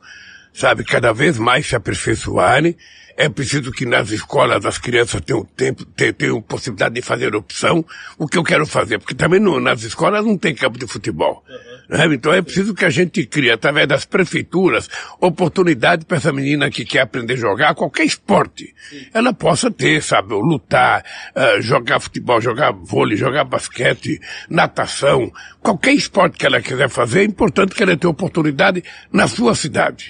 sabe, 0.52 0.84
cada 0.84 1.12
vez 1.12 1.38
mais 1.38 1.66
se 1.66 1.74
aperfeiçoarem. 1.74 2.76
É 3.16 3.30
preciso 3.30 3.72
que 3.72 3.86
nas 3.86 4.10
escolas 4.10 4.66
as 4.66 4.76
crianças 4.76 5.22
tenham 5.22 5.42
tempo, 5.42 5.86
tenham, 5.86 6.42
possibilidade 6.42 6.94
de 6.94 7.00
fazer 7.00 7.34
opção. 7.34 7.82
O 8.18 8.28
que 8.28 8.36
eu 8.36 8.44
quero 8.44 8.66
fazer? 8.66 8.98
Porque 8.98 9.14
também 9.14 9.40
nas 9.40 9.82
escolas 9.82 10.22
não 10.26 10.36
tem 10.36 10.54
campo 10.54 10.78
de 10.78 10.86
futebol. 10.86 11.42
Né? 11.88 12.06
Então 12.14 12.32
é 12.32 12.42
preciso 12.42 12.74
que 12.74 12.84
a 12.84 12.90
gente 12.90 13.24
crie, 13.26 13.50
através 13.50 13.86
das 13.86 14.04
prefeituras, 14.04 14.88
oportunidade 15.20 16.04
para 16.04 16.16
essa 16.16 16.32
menina 16.32 16.70
que 16.70 16.84
quer 16.84 17.00
aprender 17.00 17.34
a 17.34 17.36
jogar 17.36 17.74
qualquer 17.74 18.04
esporte. 18.04 18.74
Ela 19.12 19.32
possa 19.32 19.70
ter, 19.70 20.02
sabe, 20.02 20.34
lutar, 20.34 21.04
ah, 21.34 21.60
jogar 21.60 22.00
futebol, 22.00 22.40
jogar 22.40 22.72
vôlei, 22.72 23.16
jogar 23.16 23.44
basquete, 23.44 24.20
natação, 24.48 25.30
qualquer 25.60 25.92
esporte 25.92 26.38
que 26.38 26.46
ela 26.46 26.60
quiser 26.60 26.88
fazer, 26.88 27.20
é 27.20 27.24
importante 27.24 27.74
que 27.74 27.82
ela 27.82 27.96
tenha 27.96 28.10
oportunidade 28.10 28.82
na 29.12 29.28
sua 29.28 29.54
cidade. 29.54 30.08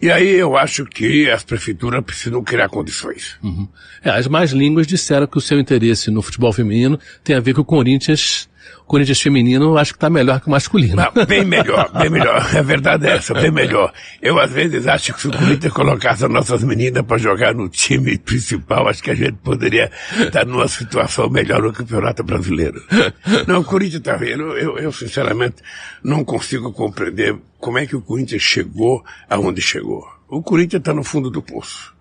E 0.00 0.10
aí 0.10 0.34
eu 0.34 0.56
acho 0.56 0.84
que 0.84 1.30
as 1.30 1.44
prefeituras 1.44 2.04
precisam 2.04 2.42
criar 2.42 2.68
condições. 2.68 3.36
Uhum. 3.42 3.66
É, 4.02 4.10
as 4.10 4.26
mais 4.26 4.52
línguas 4.52 4.86
disseram 4.86 5.26
que 5.26 5.38
o 5.38 5.40
seu 5.40 5.58
interesse 5.58 6.10
no 6.10 6.20
futebol 6.20 6.52
feminino 6.52 6.98
tem 7.22 7.34
a 7.34 7.40
ver 7.40 7.54
com 7.54 7.62
o 7.62 7.64
Corinthians 7.64 8.48
Corinthians 8.86 9.20
feminino 9.20 9.64
eu 9.64 9.78
acho 9.78 9.92
que 9.92 9.96
está 9.96 10.10
melhor 10.10 10.40
que 10.40 10.46
o 10.46 10.50
masculino. 10.50 10.96
Não, 10.96 11.26
bem 11.26 11.44
melhor, 11.44 11.90
bem 11.92 12.10
melhor. 12.10 12.36
A 12.36 12.62
verdade 12.62 13.06
é 13.06 13.16
essa, 13.16 13.32
bem 13.34 13.50
melhor. 13.50 13.92
Eu 14.20 14.38
às 14.38 14.52
vezes 14.52 14.86
acho 14.86 15.14
que 15.14 15.20
se 15.20 15.28
o 15.28 15.32
Corinthians 15.32 15.72
colocasse 15.72 16.24
as 16.24 16.30
nossas 16.30 16.62
meninas 16.62 17.02
para 17.02 17.16
jogar 17.18 17.54
no 17.54 17.68
time 17.68 18.18
principal, 18.18 18.88
acho 18.88 19.02
que 19.02 19.10
a 19.10 19.14
gente 19.14 19.38
poderia 19.42 19.90
estar 20.18 20.44
numa 20.44 20.68
situação 20.68 21.30
melhor 21.30 21.62
no 21.62 21.72
Campeonato 21.72 22.22
Brasileiro. 22.22 22.82
Não, 23.46 23.60
o 23.60 23.64
Corinthians 23.64 24.00
está 24.00 24.16
vendo. 24.16 24.56
Eu, 24.56 24.78
eu 24.78 24.92
sinceramente 24.92 25.56
não 26.02 26.24
consigo 26.24 26.72
compreender 26.72 27.36
como 27.58 27.78
é 27.78 27.86
que 27.86 27.96
o 27.96 28.02
Corinthians 28.02 28.42
chegou 28.42 29.02
aonde 29.28 29.62
chegou. 29.62 30.06
O 30.28 30.42
Corinthians 30.42 30.80
está 30.80 30.92
no 30.92 31.02
fundo 31.02 31.30
do 31.30 31.42
poço. 31.42 31.94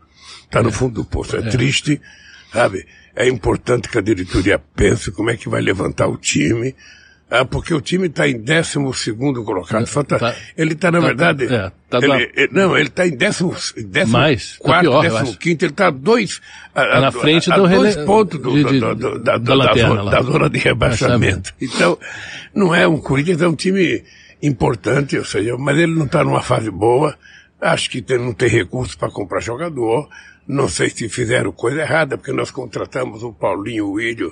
Está 0.44 0.62
no 0.62 0.72
fundo 0.72 0.96
do 0.96 1.06
poço. 1.06 1.36
É, 1.38 1.40
é. 1.40 1.50
triste, 1.50 2.02
sabe? 2.52 2.86
É 3.16 3.28
importante 3.28 3.90
que 3.90 3.98
a 3.98 4.02
diretoria 4.02 4.60
pense 4.76 5.12
como 5.12 5.30
é 5.30 5.38
que 5.38 5.50
vai 5.50 5.62
levantar 5.62 6.08
o 6.08 6.18
time. 6.18 6.76
Ah, 7.36 7.46
porque 7.46 7.74
o 7.74 7.82
time 7.82 8.08
está 8.08 8.28
em 8.28 8.40
12 8.40 8.94
segundo 8.94 9.44
colocado. 9.44 9.88
Falta, 9.88 10.20
tá, 10.20 10.36
ele 10.56 10.74
está, 10.74 10.92
na 10.92 11.00
tá, 11.00 11.08
verdade. 11.08 11.46
É, 11.46 11.72
tá 11.90 11.98
ele, 11.98 12.32
ele, 12.36 12.50
não, 12.52 12.78
ele 12.78 12.90
está 12.90 13.08
em 13.08 13.18
10 13.18 13.74
décimo 13.88 14.12
Mais, 14.12 14.52
tá 14.52 14.64
quarto, 14.64 15.02
décimo 15.02 15.38
quinto, 15.38 15.66
ele 15.66 15.72
está 15.72 15.90
dois. 15.90 16.40
A, 16.76 17.02
na 17.02 17.12
frente 17.12 17.52
a, 17.52 17.56
do 17.56 17.68
dois 17.68 17.96
pontos 17.96 18.40
do, 18.40 18.52
de, 18.52 18.64
de, 18.64 18.80
do, 18.80 18.96
do, 18.96 19.20
da, 19.20 19.40
da, 19.40 19.54
lanterna, 19.56 20.04
da, 20.06 20.12
da, 20.12 20.22
zona 20.22 20.48
de 20.48 20.60
rebaixamento. 20.60 21.56
Então, 21.60 21.98
não 22.54 22.76
é 22.76 22.88
um 22.88 23.00
Corinthians, 23.00 23.42
é 23.42 23.48
um 23.48 23.56
time 23.56 24.04
importante, 24.40 25.18
ou 25.18 25.26
seja, 25.26 25.58
mas 25.58 25.76
ele 25.76 25.96
não 25.96 26.06
está 26.06 26.24
numa 26.24 26.42
fase 26.42 26.70
boa. 26.70 27.18
Acho 27.60 27.90
que 27.90 28.00
tem, 28.00 28.20
não 28.20 28.34
tem 28.34 28.50
recursos 28.50 28.94
para 28.94 29.10
comprar 29.10 29.40
jogador. 29.40 30.08
Não 30.48 30.68
sei 30.68 30.90
se 30.90 31.08
fizeram 31.08 31.52
coisa 31.52 31.82
errada, 31.82 32.18
porque 32.18 32.34
nós 32.34 32.52
contratamos 32.52 33.24
o 33.24 33.32
Paulinho 33.32 33.88
o 33.88 33.94
William 33.94 34.32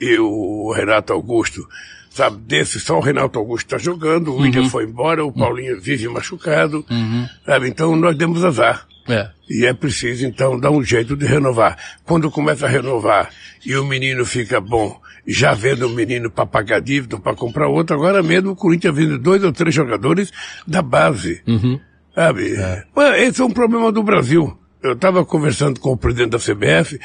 e 0.00 0.18
o 0.18 0.72
Renato 0.72 1.12
Augusto. 1.12 1.68
Sabe, 2.10 2.38
desse 2.38 2.80
só 2.80 2.98
o 2.98 3.00
Renato 3.00 3.38
Augusto 3.38 3.66
está 3.66 3.78
jogando, 3.78 4.28
o 4.28 4.34
uhum. 4.34 4.40
William 4.42 4.68
foi 4.68 4.84
embora, 4.84 5.24
o 5.24 5.32
Paulinho 5.32 5.80
vive 5.80 6.08
machucado. 6.08 6.84
Uhum. 6.90 7.28
Sabe, 7.46 7.68
então 7.68 7.94
nós 7.94 8.16
demos 8.16 8.44
azar. 8.44 8.86
É. 9.08 9.30
E 9.48 9.64
é 9.64 9.72
preciso, 9.72 10.26
então, 10.26 10.58
dar 10.58 10.70
um 10.70 10.82
jeito 10.82 11.16
de 11.16 11.26
renovar. 11.26 11.76
Quando 12.04 12.30
começa 12.30 12.66
a 12.66 12.68
renovar 12.68 13.30
e 13.64 13.76
o 13.76 13.84
menino 13.84 14.24
fica 14.24 14.60
bom, 14.60 15.00
já 15.26 15.54
vendo 15.54 15.86
o 15.86 15.90
menino 15.90 16.30
para 16.30 16.46
pagar 16.46 16.80
dívida, 16.80 17.18
para 17.18 17.36
comprar 17.36 17.68
outro, 17.68 17.94
agora 17.94 18.22
mesmo 18.22 18.50
o 18.50 18.56
Corinthians 18.56 18.94
vende 18.94 19.18
dois 19.18 19.44
ou 19.44 19.52
três 19.52 19.74
jogadores 19.74 20.32
da 20.66 20.82
base. 20.82 21.42
Uhum. 21.46 21.78
Sabe? 22.14 22.54
É. 22.56 22.84
Esse 23.24 23.40
é 23.40 23.44
um 23.44 23.50
problema 23.50 23.92
do 23.92 24.02
Brasil 24.02 24.56
eu 24.82 24.92
estava 24.92 25.24
conversando 25.24 25.80
com 25.80 25.92
o 25.92 25.96
presidente 25.96 26.30
da 26.30 26.38
CBF, 26.38 26.98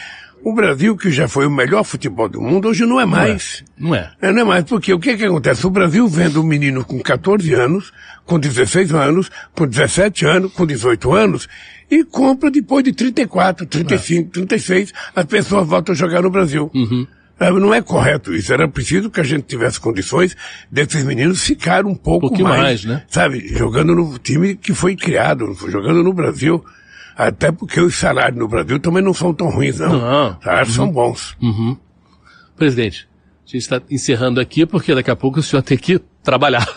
o 0.43 0.53
Brasil, 0.53 0.95
que 0.95 1.09
já 1.09 1.27
foi 1.27 1.47
o 1.47 1.51
melhor 1.51 1.83
futebol 1.83 2.29
do 2.29 2.39
mundo, 2.39 2.67
hoje 2.67 2.85
não 2.85 3.01
é 3.01 3.05
mais. 3.05 3.63
Não 3.77 3.95
é. 3.95 4.11
Não 4.21 4.29
é, 4.29 4.31
não 4.31 4.41
é 4.41 4.43
mais, 4.43 4.63
porque 4.65 4.93
o 4.93 4.99
que 4.99 5.17
que 5.17 5.25
acontece? 5.25 5.65
O 5.65 5.71
Brasil 5.71 6.07
vende 6.07 6.37
um 6.37 6.43
menino 6.43 6.85
com 6.85 6.99
14 6.99 7.51
anos, 7.53 7.91
com 8.25 8.37
16 8.37 8.93
anos, 8.93 9.31
com 9.55 9.65
17 9.65 10.25
anos, 10.25 10.53
com 10.53 10.65
18 10.65 11.11
anos, 11.11 11.49
e 11.89 12.03
compra 12.03 12.51
depois 12.51 12.83
de 12.83 12.93
34, 12.93 13.65
35, 13.65 14.27
é. 14.27 14.31
36, 14.31 14.93
as 15.15 15.25
pessoas 15.25 15.67
voltam 15.67 15.93
a 15.93 15.97
jogar 15.97 16.21
no 16.21 16.29
Brasil. 16.29 16.69
Uhum. 16.75 17.07
Não 17.39 17.73
é 17.73 17.81
correto 17.81 18.33
isso. 18.33 18.53
Era 18.53 18.67
preciso 18.67 19.09
que 19.09 19.19
a 19.19 19.23
gente 19.23 19.43
tivesse 19.43 19.79
condições 19.79 20.37
desses 20.71 21.03
meninos 21.03 21.43
ficar 21.43 21.85
um 21.85 21.95
pouco 21.95 22.27
um 22.27 22.43
mais, 22.43 22.61
mais, 22.61 22.85
né? 22.85 23.03
sabe, 23.09 23.47
jogando 23.49 23.93
no 23.93 24.17
time 24.19 24.55
que 24.55 24.73
foi 24.73 24.95
criado, 24.95 25.53
jogando 25.69 26.03
no 26.03 26.13
Brasil. 26.13 26.63
Até 27.15 27.51
porque 27.51 27.79
os 27.79 27.95
salários 27.95 28.37
no 28.37 28.47
Brasil 28.47 28.79
também 28.79 29.01
não 29.01 29.13
são 29.13 29.33
tão 29.33 29.49
ruins, 29.49 29.79
não. 29.79 29.99
Não. 29.99 30.37
Os 30.37 30.43
salários 30.43 30.77
uhum. 30.77 30.85
são 30.85 30.91
bons. 30.91 31.37
Uhum. 31.41 31.77
Presidente, 32.57 33.07
a 33.45 33.47
gente 33.47 33.61
está 33.61 33.81
encerrando 33.89 34.39
aqui 34.39 34.65
porque 34.65 34.93
daqui 34.93 35.11
a 35.11 35.15
pouco 35.15 35.39
o 35.39 35.43
senhor 35.43 35.61
tem 35.63 35.77
que 35.77 35.99
trabalhar. 36.23 36.67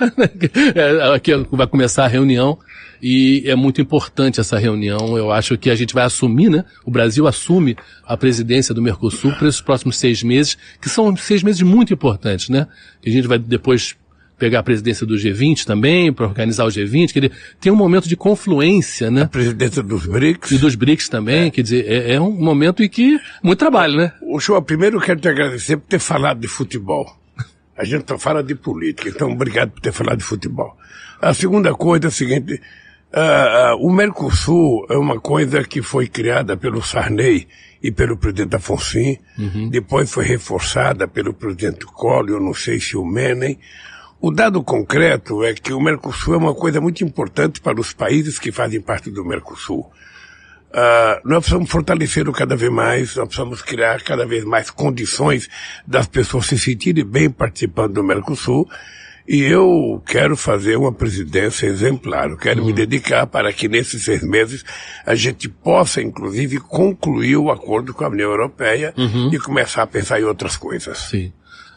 É, 0.75 1.15
aqui 1.15 1.35
vai 1.51 1.67
começar 1.67 2.05
a 2.05 2.09
reunião 2.09 2.59
e 3.03 3.43
é 3.47 3.57
muito 3.57 3.81
importante 3.81 4.39
essa 4.39 4.59
reunião. 4.59 5.17
Eu 5.17 5.33
acho 5.33 5.57
que 5.57 5.71
a 5.71 5.75
gente 5.75 5.95
vai 5.95 6.05
assumir, 6.05 6.51
né? 6.51 6.65
O 6.85 6.91
Brasil 6.91 7.27
assume 7.27 7.77
a 8.05 8.17
presidência 8.17 8.75
do 8.75 8.83
Mercosul 8.83 9.33
para 9.33 9.49
esses 9.49 9.61
próximos 9.61 9.97
seis 9.97 10.23
meses, 10.23 10.57
que 10.81 10.89
são 10.89 11.17
seis 11.17 11.43
meses 11.43 11.63
muito 11.63 11.93
importantes, 11.93 12.49
né? 12.49 12.67
Que 13.01 13.09
a 13.09 13.13
gente 13.13 13.27
vai 13.27 13.39
depois 13.39 13.97
pegar 14.39 14.61
a 14.61 14.63
presidência 14.63 15.05
do 15.05 15.17
G20 15.17 15.65
também, 15.65 16.13
para 16.13 16.27
organizar 16.27 16.65
o 16.65 16.69
G20, 16.69 17.13
que 17.13 17.19
ele 17.19 17.33
tem 17.61 17.73
um 17.73 17.77
momento 17.77 18.09
de 18.09 18.17
confluência, 18.17 19.11
né? 19.11 19.23
A 19.23 19.29
presidência 19.29 19.83
dos 19.83 20.07
BRICS. 20.07 20.53
E 20.53 20.59
dos 20.59 20.75
BRICS 20.75 21.09
também, 21.09 21.49
é. 21.49 21.51
quer 21.51 21.63
dizer, 21.63 21.85
é, 21.87 22.15
é, 22.15 22.21
um 22.21 22.31
momento 22.31 22.83
em 22.83 22.89
que 22.89 23.19
muito 23.43 23.59
trabalho, 23.59 23.97
né? 23.97 24.13
O 24.23 24.41
senhor, 24.41 24.63
primeiro 24.63 24.97
eu 24.97 25.01
quero 25.01 25.21
te 25.21 25.29
agradecer 25.29 25.77
por 25.77 25.87
ter 25.87 25.99
falado 25.99 26.39
de 26.39 26.49
futebol. 26.49 27.19
A 27.77 27.85
gente 27.85 28.05
só 28.09 28.19
fala 28.19 28.43
de 28.43 28.55
política, 28.55 29.09
então 29.09 29.31
obrigado 29.33 29.71
por 29.71 29.81
ter 29.81 29.93
falado 29.93 30.19
de 30.19 30.25
futebol. 30.25 30.77
A 31.21 31.35
segunda 31.35 31.75
coisa 31.75 32.07
é 32.07 32.09
a 32.09 32.11
seguinte, 32.11 32.55
uh, 33.13 33.77
uh, 33.77 33.87
o 33.87 33.93
Mercosul 33.93 34.87
é 34.89 34.97
uma 34.97 35.21
coisa 35.21 35.63
que 35.65 35.83
foi 35.83 36.07
criada 36.07 36.57
pelo 36.57 36.83
Sarney 36.83 37.47
e 37.83 37.91
pelo 37.93 38.17
presidente 38.17 38.57
Afonso, 38.57 38.99
uhum. 39.39 39.69
depois 39.69 40.11
foi 40.11 40.25
reforçada 40.25 41.07
pelo 41.07 41.33
presidente 41.33 41.87
Collor, 41.87 42.31
eu 42.31 42.41
não 42.41 42.55
sei 42.55 42.81
se 42.81 42.97
o 42.97 43.05
Menem, 43.05 43.59
o 44.21 44.33
dado 44.33 44.63
concreto 44.63 45.45
é 45.45 45.55
que 45.55 45.73
o 45.73 45.81
Mercosul 45.81 46.35
é 46.35 46.37
uma 46.37 46.55
coisa 46.55 46.81
muito 46.81 47.05
importante 47.05 47.61
para 47.61 47.81
os 47.81 47.93
países 47.93 48.39
que 48.39 48.51
fazem 48.51 48.81
parte 48.81 49.11
do 49.11 49.25
Mercosul. 49.25 49.91
Uh, 50.71 51.17
nós 51.25 51.39
precisamos 51.39 51.71
fortalecê-lo 51.71 52.33
cada 52.33 52.57
vez 52.57 52.71
mais, 52.71 53.15
nós 53.17 53.29
precisamos 53.29 53.63
criar 53.63 54.03
cada 54.03 54.27
vez 54.27 54.45
mais 54.45 54.71
condições 54.71 55.49
das 55.87 56.07
pessoas 56.07 56.47
se 56.47 56.59
sentirem 56.59 57.05
bem 57.05 57.31
participando 57.31 57.95
do 57.95 58.05
Mercosul. 58.05 58.69
E 59.29 59.43
eu 59.43 60.03
quero 60.07 60.35
fazer 60.39 60.77
uma 60.77 60.91
presidência 60.91 61.67
exemplar. 61.67 62.31
Eu 62.31 62.39
quero 62.39 62.65
me 62.65 62.73
dedicar 62.73 63.27
para 63.27 63.53
que 63.53 63.69
nesses 63.69 64.03
seis 64.03 64.23
meses 64.23 64.65
a 65.05 65.15
gente 65.15 65.51
possa, 65.51 66.01
inclusive, 66.01 66.59
concluir 66.59 67.37
o 67.37 67.51
acordo 67.51 67.93
com 67.93 68.05
a 68.05 68.09
União 68.09 68.31
Europeia 68.31 68.95
uhum. 68.97 69.29
e 69.31 69.39
começar 69.39 69.83
a 69.83 69.87
pensar 69.87 70.19
em 70.19 70.25
outras 70.25 70.57
coisas. 70.57 70.97
Sim. 70.97 71.31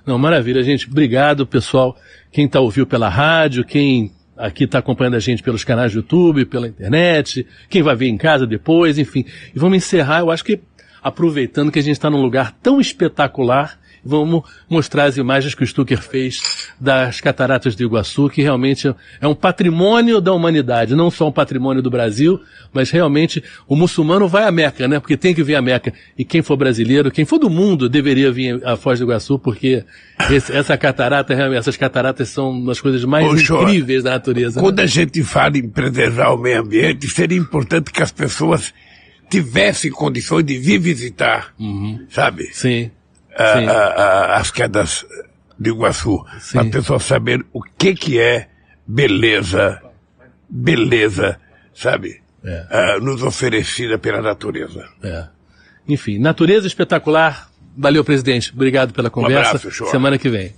Não, 0.06 0.18
maravilha, 0.18 0.64
gente. 0.64 0.88
Obrigado, 0.90 1.46
pessoal. 1.46 1.98
Quem 2.32 2.46
está 2.46 2.62
ouvindo 2.62 2.88
pela 2.88 3.10
rádio, 3.10 3.66
quem 3.66 4.14
aqui 4.38 4.64
está 4.64 4.80
acompanhando 4.80 5.16
a 5.16 5.20
gente 5.20 5.44
pelos 5.44 5.66
canais 5.66 5.92
do 5.92 5.98
YouTube, 5.98 6.46
pela 6.46 6.70
internet, 6.70 7.46
quem 7.70 7.84
vai 7.84 7.98
ver 7.98 8.08
em 8.08 8.18
casa 8.18 8.48
depois, 8.48 8.98
enfim. 8.98 9.26
E 9.54 9.60
vamos 9.60 9.76
encerrar, 9.76 10.20
eu 10.20 10.32
acho 10.32 10.46
que 10.46 10.62
aproveitando 11.04 11.70
que 11.70 11.80
a 11.80 11.84
gente 11.84 11.98
está 11.98 12.10
num 12.10 12.22
lugar 12.22 12.54
tão 12.64 12.80
espetacular 12.80 13.78
Vamos 14.04 14.44
mostrar 14.68 15.06
as 15.06 15.18
imagens 15.18 15.54
que 15.54 15.64
o 15.64 15.68
Stucker 15.68 16.02
fez 16.02 16.70
das 16.80 17.22
cataratas 17.22 17.76
do 17.76 17.84
Iguaçu, 17.84 18.30
que 18.30 18.42
realmente 18.42 18.94
é 19.20 19.28
um 19.28 19.36
patrimônio 19.36 20.20
da 20.20 20.34
humanidade, 20.34 20.96
não 20.96 21.12
só 21.12 21.28
um 21.28 21.32
patrimônio 21.32 21.84
do 21.84 21.90
Brasil, 21.90 22.42
mas 22.74 22.90
realmente 22.90 23.44
o 23.68 23.76
muçulmano 23.76 24.28
vai 24.28 24.44
à 24.46 24.52
Meca, 24.52 24.88
né? 24.88 25.00
Porque 25.00 25.16
tem 25.16 25.36
que 25.36 25.44
vir 25.44 25.56
à 25.56 25.62
Meca. 25.62 25.94
E 26.18 26.26
quem 26.26 26.42
for 26.42 26.58
brasileiro, 26.58 27.12
quem 27.12 27.26
for 27.26 27.38
do 27.38 27.50
mundo, 27.50 27.88
deveria 27.88 28.32
vir 28.32 28.66
à 28.66 28.76
Foz 28.76 28.98
do 28.98 29.06
Iguaçu, 29.06 29.38
porque 29.38 29.86
esse, 30.32 30.52
essa 30.52 30.76
catarata, 30.78 31.34
essas 31.34 31.78
cataratas 31.78 32.30
são 32.30 32.64
das 32.66 32.82
coisas 32.82 33.06
mais 33.06 33.28
incríveis 33.40 34.04
da 34.04 34.12
natureza. 34.12 34.60
Né? 34.60 34.66
Quando 34.66 34.78
né? 34.78 34.84
a 34.84 34.88
gente 34.88 35.24
fala 35.24 35.58
em 35.60 35.70
preservar 35.70 36.34
o 36.34 36.38
meio 36.38 36.62
ambiente, 36.62 37.08
seria 37.08 37.38
importante 37.38 37.92
que 37.92 38.02
as 38.02 38.12
pessoas 38.12 38.74
tivessem 39.30 39.92
condições 39.92 40.44
de 40.44 40.58
vir 40.58 40.80
visitar, 40.80 41.54
uhum. 41.60 42.06
sabe? 42.10 42.50
Sim 42.52 42.90
a, 43.36 43.44
a, 43.44 44.38
as 44.38 44.52
quedas 44.52 45.06
de 45.60 45.70
Iguaçu, 45.70 46.26
para 46.52 46.62
a 46.62 46.65
pessoa 46.65 47.00
saber 47.00 47.46
o 47.54 47.62
que 47.62 47.94
que 47.94 48.20
é 48.20 48.48
beleza, 48.86 49.82
beleza, 50.50 51.39
sabe? 51.74 52.22
É. 52.44 52.98
Uh, 52.98 53.04
nos 53.04 53.22
oferecida 53.22 54.00
pela 54.00 54.22
natureza. 54.22 54.88
É. 55.04 55.28
Enfim, 55.88 56.17
natureza 56.17 56.65
espetacular. 56.65 57.50
Valeu, 57.78 58.04
presidente. 58.04 58.52
Obrigado 58.54 58.94
pela 58.94 59.10
conversa. 59.10 59.54
Um 59.54 59.58
abraço, 59.58 59.86
Semana 59.91 60.17
que 60.17 60.30
vem. 60.30 60.50